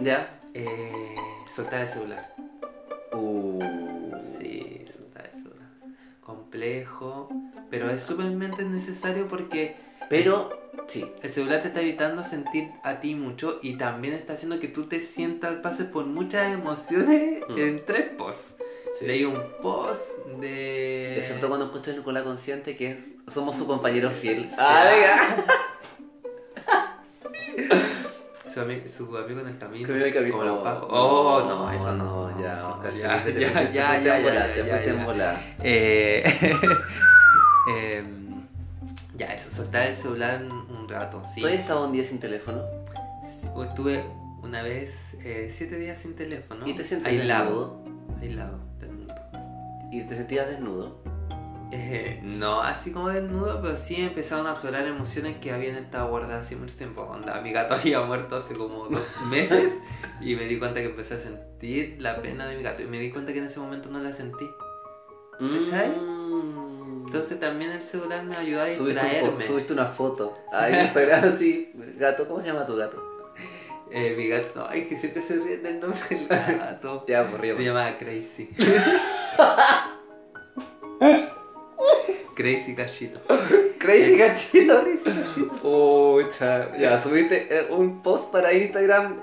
Ya. 0.00 0.28
Eh, 0.54 1.14
soltar 1.54 1.82
el 1.82 1.88
celular. 1.88 2.34
Uh. 3.12 3.60
Sí, 4.38 4.84
soltar 4.92 5.26
el 5.26 5.42
celular. 5.42 5.68
Complejo, 6.20 7.28
pero 7.70 7.90
es 7.90 8.02
súpermente 8.02 8.64
necesario 8.64 9.28
porque 9.28 9.76
Pero, 10.08 10.50
sí. 10.88 11.04
el 11.22 11.30
celular 11.32 11.62
te 11.62 11.68
está 11.68 11.80
evitando 11.80 12.22
sentir 12.24 12.70
a 12.82 13.00
ti 13.00 13.14
mucho 13.14 13.58
y 13.62 13.76
también 13.76 14.14
está 14.14 14.34
haciendo 14.34 14.60
que 14.60 14.68
tú 14.68 14.84
te 14.84 15.00
sientas, 15.00 15.54
pases 15.56 15.86
por 15.86 16.06
muchas 16.06 16.52
emociones 16.52 17.42
Mm. 17.48 17.58
en 17.58 17.84
tres 17.84 18.10
posts. 18.16 18.56
sí. 18.98 19.06
Leí 19.06 19.24
un 19.24 19.40
post 19.62 20.00
de... 20.40 21.16
Excepto 21.18 21.48
cuando 21.48 21.66
escuchas 21.66 21.96
Nicolás 21.96 22.22
Consciente, 22.24 22.76
que 22.76 22.88
es, 22.88 23.14
somos 23.26 23.56
su 23.56 23.66
compañero 23.66 24.10
fiel. 24.10 24.48
Ah, 24.58 24.84
venga. 24.90 25.44
Su, 28.52 28.60
ami- 28.60 28.86
su 28.88 29.16
amigo 29.16 29.40
en 29.40 29.48
el 29.48 29.58
camino. 29.58 29.88
En 29.88 30.02
el 30.02 30.12
camino. 30.12 30.32
Como 30.32 30.44
los 30.44 30.56
No, 30.58 30.62
pacos. 30.64 30.88
no, 30.90 30.96
Oh, 30.98 31.40
no, 31.48 31.70
eso 31.72 31.94
no. 31.94 32.30
no, 32.30 32.40
ya, 32.42 32.68
Oscar 32.68 32.92
ya, 32.94 33.24
te 33.24 33.32
ya, 33.32 33.38
te 33.38 33.40
ya, 33.40 33.48
fuiste 33.52 33.74
ya, 33.74 34.00
ya, 34.02 34.20
ya, 34.20 34.82
te 34.82 35.16
ya. 35.16 35.40
Eh, 35.62 36.24
em, 37.68 38.42
ya, 39.16 39.26
eso, 39.34 39.50
soltar 39.50 39.86
el 39.86 39.94
celular 39.94 40.42
un, 40.42 40.88
rato, 40.88 41.22
sí. 41.34 41.40
¿Tú 41.40 41.46
has 41.46 41.54
estado 41.54 41.86
un 41.86 41.92
día 41.92 42.04
sin 42.04 42.18
teléfono? 42.20 42.60
Sí, 43.40 43.48
Estuve 43.66 44.04
una 44.42 44.62
vez 44.62 44.94
eh, 45.24 45.50
siete 45.54 45.78
días 45.78 45.98
sin 45.98 46.14
teléfono. 46.14 46.66
¿Y 46.66 46.74
te 46.74 46.84
sientes 46.84 47.08
aislado. 47.10 47.82
Aislado 48.20 48.58
del 48.80 48.90
mundo. 48.92 49.14
¿Y 49.90 50.02
te 50.02 50.16
sentías 50.16 50.48
desnudo? 50.48 51.02
Eh, 51.74 52.20
no 52.22 52.60
así 52.60 52.92
como 52.92 53.08
desnudo, 53.08 53.62
pero 53.62 53.78
sí 53.78 53.96
empezaron 53.96 54.46
a 54.46 54.52
aflorar 54.52 54.86
emociones 54.86 55.38
que 55.38 55.52
habían 55.52 55.76
estado 55.76 56.08
guardadas 56.10 56.44
hace 56.46 56.56
mucho 56.56 56.76
tiempo. 56.76 57.00
Onda, 57.02 57.40
mi 57.40 57.50
gato 57.50 57.74
había 57.80 58.02
muerto 58.02 58.36
hace 58.36 58.52
como 58.54 58.88
dos 58.88 59.02
meses 59.30 59.72
y 60.20 60.34
me 60.36 60.44
di 60.44 60.58
cuenta 60.58 60.80
que 60.80 60.86
empecé 60.90 61.14
a 61.14 61.18
sentir 61.18 61.96
la 61.98 62.20
pena 62.20 62.46
de 62.46 62.56
mi 62.56 62.62
gato. 62.62 62.82
Y 62.82 62.86
me 62.86 62.98
di 62.98 63.10
cuenta 63.10 63.32
que 63.32 63.38
en 63.38 63.46
ese 63.46 63.58
momento 63.58 63.88
no 63.88 64.00
la 64.00 64.12
sentí. 64.12 64.44
¿Cachai? 65.40 65.88
Mm. 65.98 67.06
Entonces 67.06 67.40
también 67.40 67.70
el 67.72 67.82
celular 67.82 68.22
me 68.22 68.36
ayudó 68.36 68.60
a 68.62 68.64
un 68.66 68.86
distraerme. 68.86 69.30
po- 69.30 69.40
subiste 69.40 69.72
una 69.72 69.86
foto. 69.86 70.34
Ahí 70.52 70.74
en 70.74 70.80
Instagram 70.82 71.24
así. 71.34 71.72
Gato, 71.98 72.28
¿cómo 72.28 72.40
se 72.42 72.48
llama 72.48 72.66
tu 72.66 72.76
gato? 72.76 73.02
Eh, 73.90 74.14
mi 74.16 74.28
gato, 74.28 74.52
no, 74.60 74.70
es 74.70 74.86
que 74.88 74.96
siempre 74.96 75.20
se 75.22 75.36
ríe 75.36 75.58
del 75.58 75.80
nombre 75.80 76.00
del 76.10 76.26
gato. 76.28 77.02
Ya, 77.08 77.24
por 77.26 77.40
río. 77.40 77.56
Se 77.56 77.64
llama 77.64 77.96
Crazy. 77.98 78.48
Crazy 82.42 82.74
Cachito. 82.74 83.20
Crazy 83.78 84.16
Gachito. 84.16 84.84
Pucha. 85.62 86.76
Ya, 86.76 86.98
subiste 86.98 87.46
eh, 87.48 87.68
un 87.70 88.02
post 88.02 88.32
para 88.32 88.52
Instagram. 88.52 89.16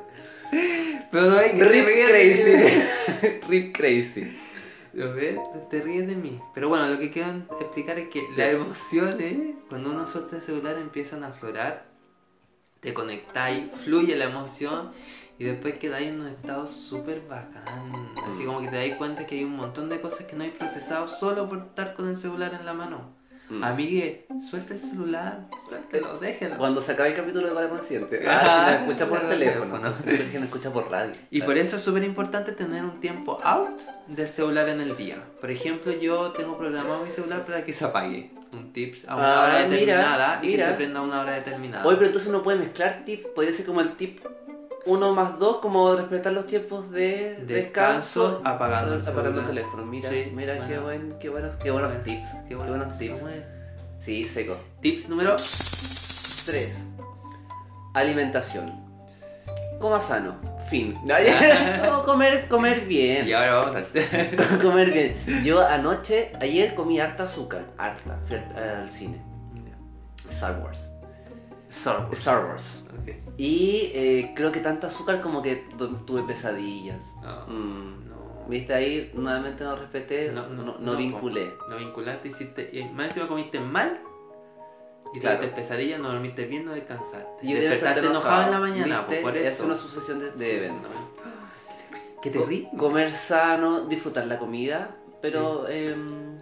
Pero 1.11 1.25
no 1.25 1.37
hay 1.37 1.51
que 1.51 1.65
Rip. 1.65 1.85
Crazy. 2.07 3.39
Rip 3.49 3.75
Crazy. 3.75 4.37
A 5.01 5.05
ver, 5.07 5.37
te 5.69 5.81
ríes 5.81 6.07
de 6.07 6.15
mí. 6.15 6.39
Pero 6.53 6.69
bueno, 6.69 6.87
lo 6.87 6.97
que 6.97 7.11
quiero 7.11 7.43
explicar 7.59 7.99
es 7.99 8.07
que 8.07 8.21
las 8.37 8.53
emociones, 8.53 9.55
cuando 9.67 9.91
uno 9.91 10.07
suelta 10.07 10.37
el 10.37 10.41
celular, 10.41 10.77
empiezan 10.77 11.25
a 11.25 11.27
aflorar. 11.27 11.85
Te 12.79 12.93
conectáis, 12.93 13.65
fluye 13.83 14.15
la 14.15 14.25
emoción 14.25 14.93
y 15.39 15.45
después 15.45 15.75
quedáis 15.79 16.09
en 16.09 16.21
un 16.21 16.27
estado 16.27 16.67
súper 16.67 17.21
bacán. 17.27 17.63
Así 18.27 18.43
como 18.45 18.61
que 18.61 18.67
te 18.67 18.75
dais 18.75 18.95
cuenta 18.97 19.25
que 19.25 19.35
hay 19.35 19.43
un 19.45 19.55
montón 19.55 19.89
de 19.89 19.99
cosas 20.01 20.25
que 20.27 20.35
no 20.35 20.43
hay 20.43 20.51
procesado 20.51 21.07
solo 21.07 21.47
por 21.49 21.59
estar 21.59 21.93
con 21.95 22.09
el 22.09 22.15
celular 22.15 22.53
en 22.53 22.65
la 22.65 22.73
mano. 22.73 23.17
Mm. 23.49 23.63
Amigue, 23.63 24.27
suelta 24.47 24.75
el 24.75 24.81
celular, 24.81 25.47
suéltelo, 25.67 26.19
déjelo. 26.19 26.57
Cuando 26.59 26.81
se 26.81 26.91
acabe 26.91 27.09
el 27.09 27.15
capítulo 27.15 27.47
de 27.47 27.53
Vale 27.55 27.69
Consciente. 27.69 28.23
Ah, 28.29 28.41
Ah, 28.43 28.65
si 28.67 28.71
nos 28.73 28.81
escucha 28.81 29.09
por 29.09 29.19
por 29.21 29.27
teléfono. 29.29 29.79
teléfono. 29.79 29.93
Si 30.31 30.33
nos 30.37 30.43
escucha 30.43 30.71
por 30.71 30.91
radio. 30.91 31.15
Y 31.31 31.41
por 31.41 31.57
eso 31.57 31.77
es 31.77 31.81
súper 31.81 32.03
importante 32.03 32.51
tener 32.51 32.83
un 32.83 32.99
tiempo 32.99 33.39
out 33.43 33.81
del 34.07 34.27
celular 34.27 34.69
en 34.69 34.81
el 34.81 34.95
día. 34.95 35.23
Por 35.41 35.49
ejemplo, 35.49 35.91
yo 35.93 36.31
tengo 36.33 36.59
programado 36.59 37.03
mi 37.03 37.09
celular 37.09 37.43
para 37.43 37.65
que 37.65 37.73
se 37.73 37.85
apague. 37.85 38.29
Un 38.53 38.71
tips 38.71 39.07
a 39.07 39.15
una 39.15 39.25
Ah, 39.25 39.43
hora 39.45 39.53
mira, 39.67 39.69
determinada 39.79 40.39
y 40.43 40.47
mira. 40.47 40.65
que 40.65 40.71
se 40.71 40.77
prenda 40.77 40.99
a 40.99 41.03
una 41.03 41.21
hora 41.21 41.31
determinada. 41.33 41.85
Oye, 41.85 41.95
pero 41.95 42.05
entonces 42.07 42.29
uno 42.29 42.43
puede 42.43 42.59
mezclar 42.59 43.03
tips. 43.03 43.25
Podría 43.33 43.53
ser 43.53 43.65
como 43.65 43.81
el 43.81 43.93
tip 43.93 44.19
1 44.89 45.13
más 45.13 45.39
2, 45.39 45.57
como 45.57 45.95
respetar 45.95 46.31
los 46.33 46.45
tiempos 46.45 46.91
de 46.91 47.35
Descanso, 47.45 47.51
descanso. 48.31 48.41
apagando 48.43 48.93
el 48.95 49.01
apagando 49.07 49.41
el 49.41 49.47
teléfono. 49.47 49.85
Mira, 49.85 50.09
Sí, 50.09 50.31
mira 50.33 50.53
qué, 50.67 50.79
bueno. 50.79 50.83
buen, 50.83 51.19
qué, 51.19 51.29
buenos, 51.29 51.55
qué 51.57 51.71
buenos 51.71 51.89
Bueno, 51.91 52.03
tips. 52.03 52.29
Qué 52.29 52.49
Qué 52.49 52.55
bueno. 52.55 52.71
buenos 52.77 52.97
tips. 52.97 53.23
Sí, 53.99 54.23
seco. 54.23 54.57
Tips 54.81 55.09
número 55.09 55.35
3. 55.35 56.85
Alimentación. 57.93 58.73
Coma 59.79 59.99
sano. 59.99 60.35
Fin. 60.69 60.97
No, 61.83 62.03
comer, 62.03 62.47
comer 62.47 62.81
bien. 62.85 63.27
Y 63.27 63.33
ahora 63.33 63.55
vamos 63.55 63.75
al 63.77 64.61
comer 64.61 64.91
bien. 64.91 65.43
Yo 65.43 65.65
anoche, 65.65 66.31
ayer 66.39 66.75
comí 66.75 66.99
harta 66.99 67.23
azúcar. 67.23 67.65
Harta. 67.77 68.19
Fui 68.27 68.37
al, 68.37 68.81
al 68.81 68.89
cine. 68.89 69.21
Star 70.29 70.59
Wars. 70.63 70.91
Star 71.69 72.01
Wars. 72.05 72.19
Star 72.19 72.45
Wars. 72.45 72.83
Y 73.39 73.91
eh, 73.93 74.33
creo 74.35 74.51
que 74.51 74.59
tanta 74.59 74.87
azúcar 74.87 75.21
como 75.21 75.41
que 75.41 75.55
tu- 75.77 75.95
tuve 76.05 76.23
pesadillas. 76.23 77.15
No, 77.23 77.47
Mm. 77.47 78.09
no. 78.09 78.19
Viste 78.49 78.73
ahí, 78.73 79.11
nuevamente 79.13 79.63
no 79.63 79.75
respeté, 79.77 80.29
no, 80.31 80.47
No, 80.49 80.77
no, 80.77 80.95
vinculé. 80.97 81.53
No 81.69 81.77
vinculaste, 81.77 82.27
hiciste. 82.27 82.69
Y 82.73 82.83
más 82.83 83.07
encima 83.07 83.27
comiste 83.29 83.59
mal. 83.61 84.01
Y 85.13 85.19
Claro. 85.19 85.37
tuviste 85.39 85.61
pesadilla, 85.61 85.97
no 85.99 86.09
dormiste 86.11 86.45
bien, 86.47 86.65
no 86.65 86.73
descansaste. 86.73 87.27
Y 87.43 87.53
yo 87.53 87.55
Despertaste 87.61 88.01
enojado 88.07 88.43
en 88.43 88.51
la 88.51 88.59
mañana, 88.59 88.97
¿viste? 89.01 89.05
pues, 89.05 89.21
por 89.21 89.37
Es 89.37 89.53
eso. 89.53 89.65
una 89.65 89.75
sucesión 89.75 90.19
de, 90.19 90.31
de 90.31 90.57
eventos. 90.57 90.91
Qué 92.21 92.29
terrible. 92.31 92.69
Comer 92.77 93.13
sano, 93.13 93.81
disfrutar 93.87 94.27
la 94.27 94.37
comida, 94.37 94.97
pero 95.21 95.65
em, 95.69 96.37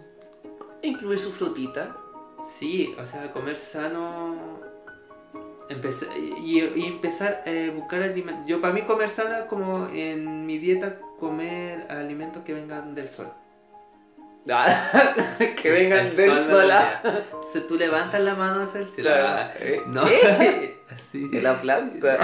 incluir 0.82 1.18
su 1.20 1.30
frutita. 1.30 1.96
Sí, 2.58 2.92
o 3.00 3.04
sea, 3.04 3.30
comer 3.32 3.56
sano. 3.56 4.57
Empezar, 5.70 6.08
y, 6.16 6.60
y 6.76 6.86
empezar 6.86 7.42
a 7.46 7.70
buscar 7.74 8.02
alimentos. 8.02 8.44
Yo, 8.46 8.60
para 8.60 8.72
mí, 8.72 8.82
comer 8.82 9.08
sano 9.08 9.36
es 9.36 9.42
como 9.44 9.88
en 9.92 10.46
mi 10.46 10.58
dieta 10.58 10.96
comer 11.20 11.86
alimentos 11.90 12.42
que 12.44 12.54
vengan 12.54 12.94
del 12.94 13.08
sol. 13.08 13.28
que 15.60 15.70
vengan 15.70 16.06
El 16.06 16.16
del 16.16 16.30
sol 16.32 16.68
la 16.68 17.00
mañana. 17.02 17.24
Entonces 17.32 17.66
tú 17.66 17.74
levantas 17.76 18.20
la 18.22 18.34
mano 18.34 18.62
hacia 18.62 18.80
el 18.80 18.88
cielo. 18.88 19.10
Claro. 19.10 19.50
Eh, 19.60 19.82
No. 19.86 20.04
De 20.04 21.42
la 21.42 21.60
planta. 21.60 22.14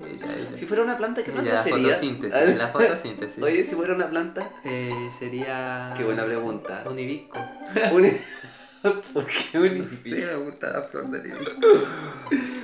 Ella, 0.00 0.26
ella. 0.36 0.54
si 0.56 0.66
fuera 0.66 0.82
una 0.82 0.96
planta, 0.96 1.22
¿qué 1.22 1.30
planta 1.30 1.52
la 1.54 1.62
sería? 1.62 1.94
fotosíntesis. 1.94 2.56
La 2.58 2.68
fotosíntesis. 2.68 3.42
Oye, 3.42 3.64
si 3.64 3.74
fuera 3.74 3.94
una 3.94 4.08
planta. 4.10 4.50
Eh, 4.64 5.10
sería. 5.18 5.94
Qué 5.96 6.04
buena 6.04 6.24
pregunta. 6.24 6.84
Un 6.86 6.98
hibisco. 6.98 7.38
Un- 7.92 8.12
¿Por 9.12 9.26
qué 9.26 9.58
un 9.58 9.88
me 10.04 10.34
gusta 10.36 10.70
la 10.72 10.82
flor 10.82 11.08
del 11.10 11.26
hibisco. 11.32 11.54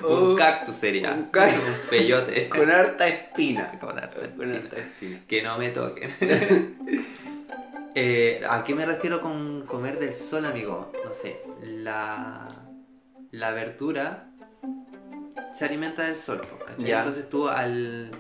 Oh, 0.02 0.31
un 0.31 0.37
cactus 0.37 0.76
sería. 0.76 1.12
un 1.12 1.24
cactus. 1.24 1.85
Un 1.85 1.90
peyote. 1.90 2.48
Con 2.48 2.70
harta 2.70 3.07
espina. 3.07 3.79
Con 3.79 3.98
harta 3.98 4.14
Con 4.16 4.24
espina. 4.24 4.57
harta 4.57 4.76
espina. 4.79 5.20
Que 5.26 5.42
no 5.42 5.59
me 5.59 5.70
toquen. 5.70 6.11
Eh, 7.94 8.42
¿A 8.48 8.62
qué 8.62 8.74
me 8.74 8.85
refiero 8.85 9.22
con 9.22 9.62
comer 9.64 9.98
del 9.98 10.12
sol, 10.12 10.44
amigo? 10.44 10.92
No 11.02 11.14
sé, 11.14 11.40
la, 11.62 12.46
la 13.31 13.50
verdura 13.52 14.29
se 15.55 15.64
alimenta 15.64 16.02
del 16.02 16.18
sol, 16.18 16.42
¿cachai? 16.66 16.90
Entonces 16.92 17.31
tú 17.31 17.48
al, 17.48 18.11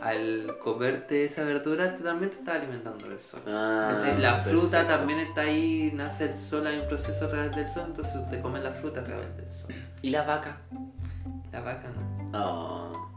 al 0.00 0.56
comerte 0.58 1.24
esa 1.24 1.44
verdura 1.44 1.96
también 1.98 2.30
te 2.30 2.38
estás 2.38 2.56
alimentando 2.56 3.08
del 3.08 3.20
sol. 3.20 3.40
Ah, 3.46 3.98
la 4.18 4.38
fruta 4.38 4.70
perfecto. 4.70 4.96
también 4.96 5.18
está 5.20 5.42
ahí, 5.42 5.92
nace 5.94 6.24
el 6.30 6.36
sol, 6.36 6.66
hay 6.66 6.78
un 6.78 6.88
proceso 6.88 7.26
a 7.26 7.30
través 7.30 7.54
del 7.54 7.68
sol, 7.68 7.84
entonces 7.88 8.30
te 8.30 8.40
comes 8.40 8.62
la 8.62 8.72
fruta 8.72 9.00
a 9.00 9.04
través 9.04 9.36
del 9.36 9.50
sol. 9.50 9.74
¿Y 10.02 10.10
la 10.10 10.22
vaca? 10.22 10.58
La 11.52 11.60
vaca 11.60 11.88
no. 11.88 12.38
Oh, 12.38 13.10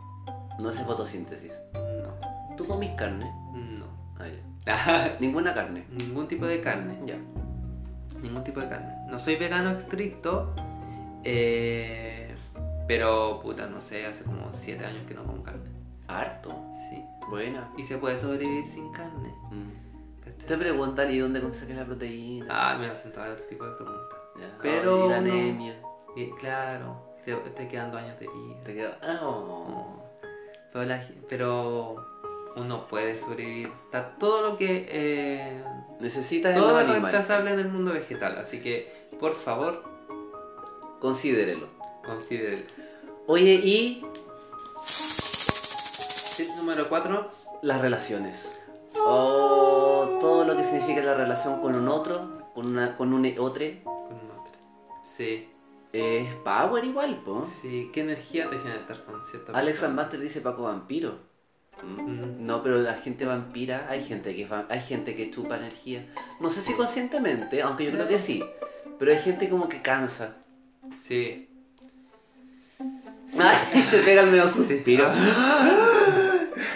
no 0.60 0.69
hace 0.69 0.84
fotosíntesis. 0.84 1.54
No. 1.74 2.56
¿Tú 2.58 2.65
comís 2.67 2.91
carne? 2.91 3.32
No. 3.54 3.86
Ah, 4.19 4.28
ya. 4.28 5.17
Ninguna 5.19 5.54
carne. 5.54 5.86
Ningún 5.89 6.28
tipo 6.28 6.46
de 6.46 6.62
carne. 6.62 6.98
Ya. 7.06 7.17
Ningún 8.22 8.43
tipo 8.43 8.60
de 8.60 8.67
carne. 8.67 8.93
No 9.10 9.19
soy 9.19 9.36
vegano 9.36 9.72
estricto, 9.72 10.54
eh, 11.24 12.36
pero 12.88 13.39
puta, 13.41 13.67
no 13.67 13.82
sé, 13.82 14.06
hace 14.06 14.24
como 14.24 14.52
7 14.52 14.86
años 14.86 15.04
que 15.08 15.13
no 15.13 15.24
como 15.24 15.43
carne. 15.43 15.69
Harto. 16.08 16.72
Buena. 17.29 17.69
Y 17.77 17.83
se 17.83 17.97
puede 17.97 18.17
sobrevivir 18.19 18.65
sin 18.67 18.91
carne. 18.91 19.33
Mm. 19.51 19.83
Te 20.47 20.57
preguntan 20.57 21.12
y 21.12 21.19
dónde 21.19 21.41
consigues 21.41 21.77
la 21.77 21.86
proteína. 21.86 22.47
Ah, 22.49 22.77
me 22.77 22.88
hacen 22.88 23.12
todo 23.13 23.33
tipo 23.49 23.65
de 23.65 23.71
preguntas. 23.75 24.19
Ya. 24.39 24.57
pero 24.62 25.05
Y 25.05 25.09
la 25.09 25.17
anemia. 25.17 25.79
Y 26.15 26.31
claro, 26.31 27.15
te, 27.25 27.33
te 27.36 27.67
quedan 27.67 27.91
dos 27.91 28.01
años 28.01 28.19
de 28.19 28.27
vida. 28.27 28.63
Te 28.63 28.73
queda. 28.73 28.97
Ah, 29.01 29.19
oh. 29.23 30.03
Pero, 30.71 30.86
la- 30.86 31.07
pero 31.29 31.95
uno 32.55 32.88
puede 32.88 33.15
sobrevivir. 33.15 33.71
Está 33.86 34.15
todo 34.17 34.49
lo 34.49 34.57
que. 34.57 34.86
eh, 34.89 35.63
Necesitas 35.99 36.53
en 36.55 36.62
todo 36.62 36.77
animales. 36.77 37.01
reemplazable 37.01 37.51
en 37.51 37.59
el 37.59 37.69
mundo 37.69 37.93
vegetal. 37.93 38.38
Así 38.38 38.62
que, 38.62 39.07
por 39.19 39.36
favor, 39.36 39.83
Considérelo. 40.99 41.67
considere. 42.05 42.65
Oye, 43.27 43.53
y 43.53 44.05
Tip 46.36 46.48
número 46.58 46.89
4. 46.89 47.28
las 47.62 47.82
relaciones. 47.82 48.56
Oh, 49.06 50.17
todo 50.19 50.46
lo 50.46 50.58
que 50.58 50.63
significa 50.63 51.04
la 51.04 51.13
relación 51.13 51.62
con 51.62 51.76
un 51.76 51.88
otro, 51.88 52.50
con, 52.56 52.67
una, 52.67 52.96
con 52.96 53.13
un 53.13 53.26
otro, 53.38 53.65
Con 53.84 54.13
un 54.13 54.32
otro. 54.32 54.60
Sí, 55.04 55.48
es 55.91 56.34
power 56.43 56.84
igual, 56.86 57.22
po. 57.24 57.48
sí. 57.62 57.91
¿Qué 57.93 58.02
energía 58.02 58.50
te 58.50 58.58
genera 58.58 58.80
estar 58.80 59.04
con 59.06 59.24
cierta 59.24 59.52
Alex? 59.52 59.88
Master 59.89 60.19
dice 60.19 60.41
Paco 60.41 60.63
Vampiro. 60.63 61.19
Mm. 61.84 62.02
Mm. 62.02 62.46
No, 62.48 62.63
pero 62.63 62.78
la 62.78 62.96
gente 62.96 63.26
vampira, 63.26 63.88
hay 63.89 64.04
gente 64.04 64.36
que 64.36 64.48
hay 64.69 64.82
gente 64.82 65.15
que 65.15 65.30
chupa 65.30 65.58
energía. 65.58 66.08
No 66.39 66.50
sé 66.50 66.62
si 66.62 66.74
conscientemente, 66.74 67.62
aunque 67.62 67.86
yo 67.86 67.91
creo 67.91 68.08
que 68.08 68.17
sí. 68.17 68.43
Pero 68.98 69.12
hay 69.12 69.19
gente 69.19 69.50
como 69.50 69.69
que 69.69 69.84
cansa. 69.84 70.38
Sí. 71.04 71.50
Ay, 73.39 73.84
se 73.89 74.00
pega 74.00 74.22
el 74.24 74.32
medio 74.32 74.48
suspiro. 74.48 75.12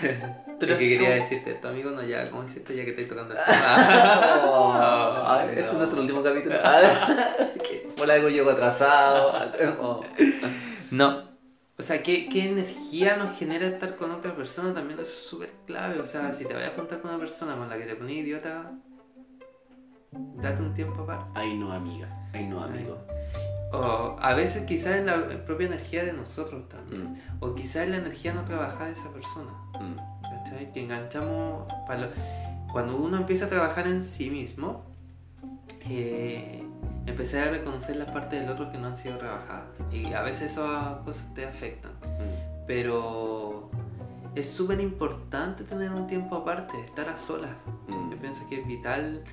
Pero 0.59 0.73
es 0.73 0.77
que 0.79 0.89
quería 0.89 1.09
como- 1.09 1.21
decirte 1.23 1.51
esto, 1.51 1.67
amigo, 1.69 1.91
no 1.91 2.01
ya, 2.03 2.29
¿cómo 2.31 2.43
hiciste 2.43 2.75
ya 2.75 2.83
que 2.83 2.89
estoy 2.91 3.05
tocando 3.05 3.33
el 3.33 3.39
Oh, 4.45 4.73
ay, 5.27 5.49
este 5.49 5.61
no. 5.63 5.67
es 5.71 5.77
nuestro 5.77 6.01
último 6.01 6.23
capítulo. 6.23 6.55
Por 7.97 8.09
algo 8.11 8.29
llego 8.29 8.49
atrasado. 8.49 9.51
Oh. 9.79 10.01
No. 10.91 11.27
O 11.79 11.83
sea, 11.83 12.01
¿qué, 12.01 12.27
¿qué 12.27 12.45
energía 12.49 13.17
nos 13.17 13.37
genera 13.37 13.67
estar 13.67 13.95
con 13.97 14.09
otra 14.11 14.35
persona? 14.35 14.73
También 14.73 14.99
eso 14.99 15.09
es 15.09 15.15
súper 15.27 15.51
clave. 15.67 15.99
O 15.99 16.05
sea, 16.07 16.31
si 16.31 16.43
te 16.45 16.53
vayas 16.55 16.71
a 16.71 16.75
juntar 16.75 17.01
con 17.01 17.11
una 17.11 17.19
persona 17.19 17.55
con 17.55 17.69
la 17.69 17.77
que 17.77 17.83
te 17.83 17.95
pones 17.95 18.15
idiota, 18.17 18.71
date 20.11 20.61
un 20.63 20.73
tiempo 20.73 21.03
aparte. 21.03 21.25
Ay 21.35 21.55
no, 21.55 21.71
amiga. 21.71 22.09
Ay 22.33 22.45
no, 22.47 22.63
amigo. 22.63 22.97
O 23.73 24.15
a 24.21 24.33
veces 24.33 24.65
quizás 24.65 24.95
es 24.95 25.05
la 25.05 25.45
propia 25.45 25.67
energía 25.67 26.05
de 26.05 26.13
nosotros 26.13 26.67
también. 26.69 27.13
Mm, 27.13 27.17
O 27.43 27.53
quizás 27.55 27.83
es 27.83 27.89
la 27.89 27.97
energía 27.97 28.33
no 28.33 28.43
trabajada 28.45 28.85
de 28.85 28.93
esa 28.93 29.11
persona. 29.11 29.51
mm. 29.79 30.17
Que 30.73 30.83
enganchamos. 30.83 31.65
para 31.87 32.01
lo- 32.01 32.07
Cuando 32.71 32.95
uno 32.97 33.17
empieza 33.17 33.45
a 33.45 33.49
trabajar 33.49 33.87
en 33.87 34.01
sí 34.03 34.29
mismo, 34.29 34.83
eh, 35.89 36.63
empecé 37.05 37.41
a 37.41 37.49
reconocer 37.49 37.95
las 37.95 38.09
partes 38.11 38.41
del 38.41 38.49
otro 38.49 38.71
que 38.71 38.77
no 38.77 38.87
han 38.87 38.95
sido 38.97 39.17
trabajadas. 39.17 39.65
Y 39.91 40.13
a 40.13 40.21
veces 40.21 40.51
esas 40.53 40.97
cosas 40.99 41.33
te 41.33 41.45
afectan. 41.45 41.91
Mm. 41.93 42.65
Pero 42.67 43.69
es 44.35 44.49
súper 44.49 44.79
importante 44.81 45.63
tener 45.63 45.91
un 45.91 46.07
tiempo 46.07 46.35
aparte, 46.35 46.73
estar 46.85 47.07
a 47.09 47.17
solas. 47.17 47.51
Yo 47.89 48.17
pienso 48.17 48.47
que 48.49 48.61
es 48.61 48.67
vital 48.67 49.23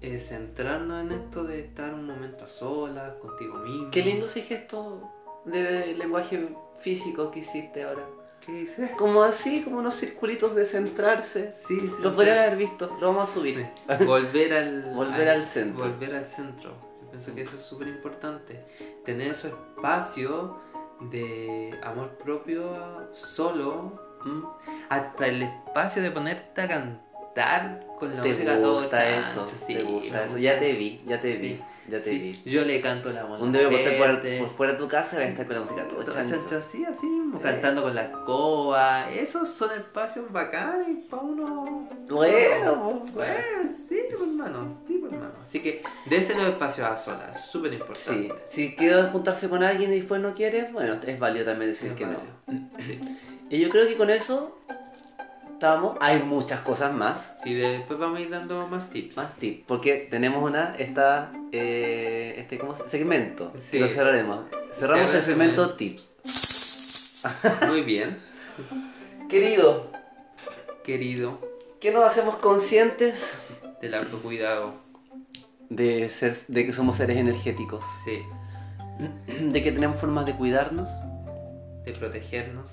eh, 0.00 0.18
centrarnos 0.18 1.04
en 1.04 1.12
esto 1.12 1.44
de 1.44 1.60
estar 1.60 1.92
un 1.92 2.06
momento 2.06 2.44
a 2.44 2.48
solas, 2.48 3.14
contigo 3.14 3.58
mismo. 3.58 3.90
Qué 3.90 4.02
lindo 4.02 4.26
ese 4.26 4.42
gesto 4.42 5.10
de 5.44 5.94
lenguaje 5.94 6.54
físico 6.78 7.30
que 7.30 7.40
hiciste 7.40 7.82
ahora. 7.82 8.02
¿Qué 8.44 8.52
dices? 8.52 8.90
Como 8.92 9.22
así, 9.22 9.62
como 9.62 9.78
unos 9.78 9.94
circulitos 9.94 10.54
de 10.54 10.64
centrarse. 10.64 11.52
Sí, 11.66 11.80
sí. 11.80 12.02
Lo 12.02 12.14
podrían 12.14 12.38
haber 12.38 12.56
visto, 12.56 12.96
lo 13.00 13.08
vamos 13.08 13.28
a 13.28 13.32
subir. 13.32 13.56
Sí. 13.98 14.04
Volver 14.04 14.52
al, 14.52 14.82
Volver 14.94 15.28
al 15.28 15.44
centro. 15.44 15.84
Volver 15.84 16.14
al 16.14 16.26
centro. 16.26 16.70
Yo 17.02 17.10
pienso 17.10 17.34
que 17.34 17.42
eso 17.42 17.56
es 17.56 17.62
súper 17.62 17.88
importante. 17.88 18.64
Tener 19.04 19.32
ese 19.32 19.48
espacio 19.48 20.60
de 21.10 21.78
amor 21.82 22.10
propio 22.18 23.08
solo. 23.12 24.06
Mm. 24.24 24.44
Hasta 24.88 25.26
el 25.26 25.42
espacio 25.42 26.02
de 26.02 26.10
ponerte 26.10 26.60
a 26.60 26.68
cantar 26.68 27.07
estar 27.28 27.86
con 27.98 28.14
la 28.16 28.22
Te 28.22 28.28
música 28.30 28.60
todo 28.60 28.88
chancho, 28.88 29.20
eso, 29.46 29.48
sí, 29.66 29.74
te 29.74 29.82
gusta 29.82 30.24
eso. 30.24 30.38
Ya 30.38 30.58
te 30.58 30.72
vi, 30.74 31.00
ya 31.06 31.20
te 31.20 31.32
Sí. 31.36 31.38
vi, 31.42 31.60
ya 31.90 32.00
te 32.00 32.10
Sí, 32.10 32.18
vi. 32.44 32.50
Yo 32.50 32.64
le 32.64 32.80
canto 32.80 33.10
la 33.10 33.26
mona 33.26 33.42
Un 33.42 33.52
día 33.52 33.66
voy 33.68 33.74
a 33.74 33.78
pasar 33.78 33.96
por, 34.38 34.56
fuera 34.56 34.72
de 34.74 34.78
tu 34.78 34.88
casa 34.88 35.16
y 35.16 35.18
voy 35.18 35.24
a 35.26 35.28
estar 35.30 35.46
con 35.46 35.54
la 35.56 35.62
música 35.62 35.88
todo 35.88 36.00
Todo 36.00 36.14
chancho. 36.14 36.36
chancho, 36.38 36.56
así, 36.58 36.84
así, 36.84 37.06
mismo, 37.06 37.40
cantando 37.40 37.82
con 37.82 37.94
la 37.94 38.02
escoba. 38.04 39.10
Esos 39.10 39.48
son 39.50 39.70
espacios 39.72 40.30
bacanes 40.32 41.04
para 41.10 41.22
uno. 41.22 41.88
Bueno, 42.08 43.04
bueno, 43.14 43.42
sí, 43.88 43.98
pues, 44.10 44.20
hermano, 44.22 44.78
sí, 44.86 44.98
pues, 45.00 45.12
hermano. 45.12 45.32
Así 45.42 45.60
que 45.60 45.82
dése 46.06 46.34
los 46.34 46.44
espacios 46.44 46.86
a 46.88 46.96
solas, 46.96 47.46
súper 47.50 47.70
Sí, 47.72 47.76
importante. 47.78 48.34
si 48.46 48.74
quiero 48.76 49.02
juntarse 49.08 49.48
con 49.48 49.62
alguien 49.62 49.92
y 49.92 49.96
después 49.96 50.20
no 50.20 50.34
quieres, 50.34 50.72
bueno, 50.72 50.98
es 51.06 51.18
válido 51.18 51.44
también 51.46 51.70
decir 51.70 51.90
Es 51.92 51.96
que 51.96 52.06
no. 52.06 52.12
válido. 52.16 52.68
Sí. 52.80 53.00
Y 53.50 53.58
yo 53.60 53.70
creo 53.70 53.88
que 53.88 53.96
con 53.96 54.10
eso 54.10 54.58
estamos. 55.58 55.96
Hay 56.00 56.22
muchas 56.22 56.60
cosas 56.60 56.92
más, 56.94 57.34
Sí, 57.42 57.52
después 57.54 57.98
vamos 57.98 58.18
a 58.18 58.22
ir 58.22 58.30
dando 58.30 58.66
más 58.68 58.88
tips. 58.90 59.16
más 59.16 59.34
tips, 59.36 59.64
porque 59.66 60.06
tenemos 60.08 60.42
una, 60.42 60.76
esta, 60.76 61.32
eh, 61.52 62.36
este, 62.38 62.58
¿cómo 62.58 62.76
se 62.76 62.88
Segmento, 62.88 63.52
Sí. 63.70 63.78
lo 63.80 63.88
cerraremos. 63.88 64.40
Cerramos 64.72 65.12
el 65.12 65.20
segmento 65.20 65.76
segmento. 65.76 65.76
tips. 65.76 67.24
Muy 67.68 67.82
bien, 67.82 68.18
Querido, 69.28 69.90
querido, 70.84 71.38
¿qué 71.80 71.90
nos 71.90 72.04
hacemos 72.04 72.36
conscientes 72.36 73.34
del 73.82 73.94
autocuidado. 73.94 74.72
de, 75.70 76.08
ser, 76.08 76.34
de 76.48 76.64
que 76.66 76.72
somos 76.72 76.96
seres 76.96 77.16
energéticos? 77.18 77.84
Sí, 78.04 78.22
De 79.52 79.62
que 79.62 79.72
tenemos 79.72 80.00
formas 80.00 80.24
de 80.24 80.34
cuidarnos, 80.34 80.88
de 81.84 81.92
protegernos, 81.92 82.70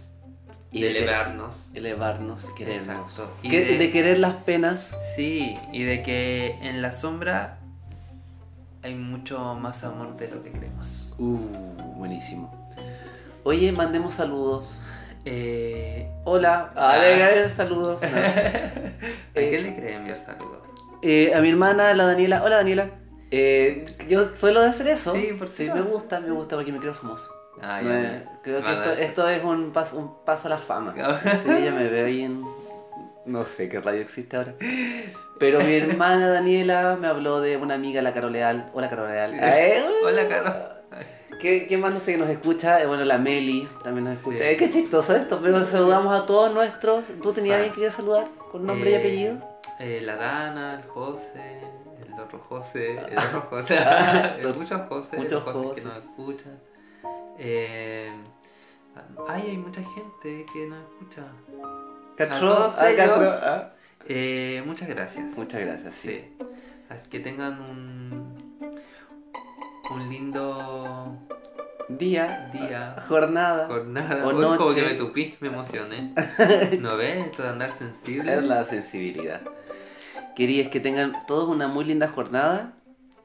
Y 0.75 0.81
de 0.81 0.89
de- 0.93 0.97
elevarnos. 0.99 1.55
elevarnos, 1.73 2.45
querernos. 2.57 2.87
Exacto. 2.87 3.31
Y 3.43 3.49
Que- 3.49 3.65
de- 3.65 3.77
de 3.77 3.91
querer 3.91 4.17
las 4.17 4.33
penas. 4.33 4.95
Sí, 5.15 5.57
y 5.71 5.83
de 5.83 6.03
que 6.03 6.57
en 6.61 6.81
la 6.81 6.91
sombra 6.91 7.59
hay 8.83 8.95
mucho 8.95 9.55
más 9.55 9.83
amor 9.83 10.15
de 10.17 10.27
lo 10.29 10.43
que 10.43 10.51
creemos. 10.51 11.15
Uh, 11.17 11.37
buenísimo. 11.97 12.53
Oye, 13.43 13.71
mandemos 13.71 14.13
saludos. 14.15 14.81
Eh, 15.23 16.11
Hola, 16.23 16.71
Ah. 16.75 16.93
ah, 16.93 16.97
venga, 16.99 17.49
saludos. 17.49 18.01
No. 18.01 18.07
¿A 18.17 19.39
Eh, 19.41 19.49
quién 19.49 19.63
le 19.63 19.75
cree 19.75 19.95
enviar 19.95 20.19
saludos? 20.25 20.59
Eh, 21.01 21.33
a 21.35 21.41
mi 21.41 21.49
hermana, 21.49 21.93
la 21.93 22.05
Daniela. 22.05 22.43
Hola, 22.43 22.57
Daniela. 22.57 22.89
Eh, 23.31 23.85
yo 24.07 24.35
suelo 24.35 24.61
hacer 24.61 24.87
eso. 24.87 25.13
Sí, 25.13 25.29
¿por 25.37 25.47
qué 25.49 25.53
Sí, 25.53 25.69
me 25.73 25.81
gusta, 25.81 26.19
me 26.19 26.31
gusta 26.31 26.55
porque 26.55 26.71
me 26.71 26.79
creo 26.79 26.93
famoso. 26.93 27.29
Ah, 27.61 27.79
Me- 27.81 28.03
ya, 28.03 28.11
ya. 28.13 28.39
creo 28.43 28.63
que 28.63 28.73
esto, 28.73 28.91
esto 28.91 29.29
es 29.29 29.43
un 29.43 29.71
paso, 29.71 29.97
un 29.97 30.23
paso 30.25 30.47
a 30.47 30.51
la 30.51 30.57
fama. 30.57 30.93
Sí, 31.43 31.49
ya 31.63 31.71
me 31.71 31.87
veo 31.87 32.05
ahí 32.05 32.23
en. 32.23 32.43
No 33.25 33.43
sé 33.45 33.69
qué 33.69 33.79
radio 33.81 34.01
existe 34.01 34.37
ahora. 34.37 34.53
Pero 35.39 35.59
mi 35.61 35.73
hermana 35.75 36.29
Daniela 36.29 36.95
me 36.99 37.07
habló 37.07 37.41
de 37.41 37.57
una 37.57 37.73
amiga, 37.73 38.01
la 38.01 38.13
Caro 38.13 38.29
Leal. 38.29 38.69
Hola, 38.73 38.87
Caro 38.89 39.07
Leal. 39.07 39.33
Hola, 40.03 40.27
Caro. 40.27 40.75
¿Qué, 41.41 41.65
qué 41.67 41.77
más 41.77 41.93
no 41.93 41.99
sé 41.99 42.13
que 42.13 42.17
nos 42.19 42.29
escucha? 42.29 42.81
Eh, 42.81 42.85
bueno, 42.87 43.03
la 43.03 43.17
Meli 43.17 43.67
también 43.83 44.05
nos 44.05 44.15
escucha. 44.17 44.37
Sí. 44.37 44.43
Eh, 44.45 44.55
qué 44.57 44.69
chistoso 44.69 45.15
esto, 45.15 45.39
pero 45.43 45.63
saludamos 45.65 46.17
a 46.17 46.25
todos 46.25 46.53
nuestros. 46.53 47.05
¿Tú 47.21 47.33
tenías 47.33 47.55
Ah. 47.55 47.57
alguien 47.57 47.71
que 47.73 47.75
querías 47.81 47.95
saludar 47.95 48.27
con 48.51 48.65
nombre 48.65 48.91
y 48.91 48.93
Eh, 48.93 48.97
apellido? 48.97 49.37
la 50.05 50.15
Dana, 50.15 50.75
el 50.75 50.87
José, 50.89 51.61
el 52.07 52.19
otro 52.19 52.39
José, 52.47 52.91
el 52.99 53.17
otro 53.17 53.41
José. 53.49 53.79
Muchos 54.55 54.81
José, 54.87 55.17
muchos 55.17 55.43
José. 55.43 55.81
que 55.81 55.87
nos 55.87 55.97
escuchan. 55.97 56.59
Eh, 57.37 58.11
ay, 59.27 59.43
hay 59.49 59.57
mucha 59.57 59.81
gente 59.83 60.45
que 60.51 60.67
nos 60.67 60.79
escucha. 60.83 61.23
Catro, 62.15 62.39
todos 62.39 62.73
ah, 62.77 62.89
ellos. 62.89 63.07
Catro, 63.07 63.29
ah. 63.29 63.73
Eh, 64.07 64.63
muchas 64.65 64.87
gracias. 64.87 65.25
Muchas 65.35 65.61
gracias, 65.61 65.95
sí. 65.95 66.09
Sí. 66.09 66.45
Así 66.89 67.09
que 67.09 67.19
tengan 67.19 67.59
un, 67.59 68.37
un 69.91 70.09
lindo 70.09 71.17
Día, 71.87 72.49
día, 72.51 72.95
jornada, 73.07 73.67
jornada. 73.67 74.25
O 74.25 74.29
Uy, 74.29 74.43
como 74.43 74.55
noche. 74.55 74.75
que 74.75 74.87
me 74.87 74.93
tupí, 74.95 75.35
me 75.39 75.49
emocioné. 75.49 76.13
¿No 76.79 76.97
ves? 76.97 77.27
Esto 77.27 77.43
de 77.43 77.49
andar 77.49 77.77
sensible. 77.77 78.33
es 78.33 78.43
la 78.43 78.65
sensibilidad. 78.65 79.41
Querías 80.35 80.69
que 80.69 80.79
tengan 80.79 81.13
todos 81.27 81.47
una 81.47 81.67
muy 81.67 81.85
linda 81.85 82.07
jornada, 82.07 82.73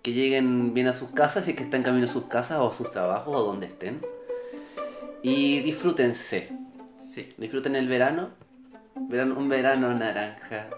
que 0.02 0.12
lleguen 0.12 0.72
bien 0.74 0.86
a 0.88 0.92
sus 0.92 1.10
casas 1.10 1.46
y 1.48 1.54
que 1.54 1.62
estén 1.64 1.80
en 1.80 1.84
camino 1.84 2.06
a 2.06 2.08
sus 2.08 2.24
casas 2.26 2.58
o 2.58 2.68
a 2.68 2.72
sus 2.72 2.90
trabajos 2.90 3.34
o 3.36 3.42
donde 3.44 3.66
estén. 3.66 4.00
Y 5.22 5.60
disfrútense. 5.60 6.50
Sí. 6.98 7.34
Disfruten 7.36 7.76
el 7.76 7.88
verano. 7.88 8.30
Verano- 8.94 9.36
un 9.36 9.48
verano 9.48 9.92
naranja. 9.94 10.68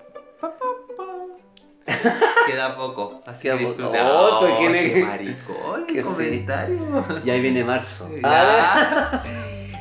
Queda 2.46 2.76
poco. 2.76 3.20
Así 3.26 3.42
Queda 3.42 3.58
que 3.58 3.66
poco. 3.66 3.92
Oh, 4.04 4.54
¿quién 4.58 4.72
qué 4.72 5.00
es? 5.00 5.06
maricón 5.06 5.86
Que 5.86 6.02
sí. 6.02 6.08
comentario. 6.08 7.04
Y 7.24 7.30
ahí 7.30 7.40
viene 7.40 7.64
marzo. 7.64 8.10
Ah. 8.24 9.22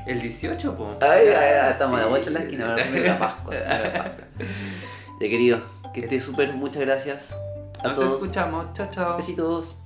El 0.05 0.21
18, 0.21 0.75
po. 0.75 0.95
Ay, 1.01 1.27
ay, 1.29 1.71
estamos 1.71 1.97
a 1.99 2.01
la 2.01 2.05
Sí. 2.05 2.09
vuelta 2.09 2.29
de 2.29 2.33
la 2.33 2.39
esquina, 2.41 2.69
ahora 2.71 2.77
la 2.77 3.19
Pascua. 3.19 3.49
viene 3.51 3.73
la 3.79 3.93
Pascua. 3.93 4.25
Ya 5.21 5.29
querido, 5.29 5.61
que 5.93 5.99
estés 6.01 6.23
súper, 6.23 6.51
muchas 6.53 6.81
gracias 6.81 7.35
a 7.83 7.87
Nos 7.89 7.95
todos. 7.95 8.13
escuchamos. 8.13 8.73
Chao, 8.73 8.87
chao. 8.91 9.17
Besitos. 9.17 9.77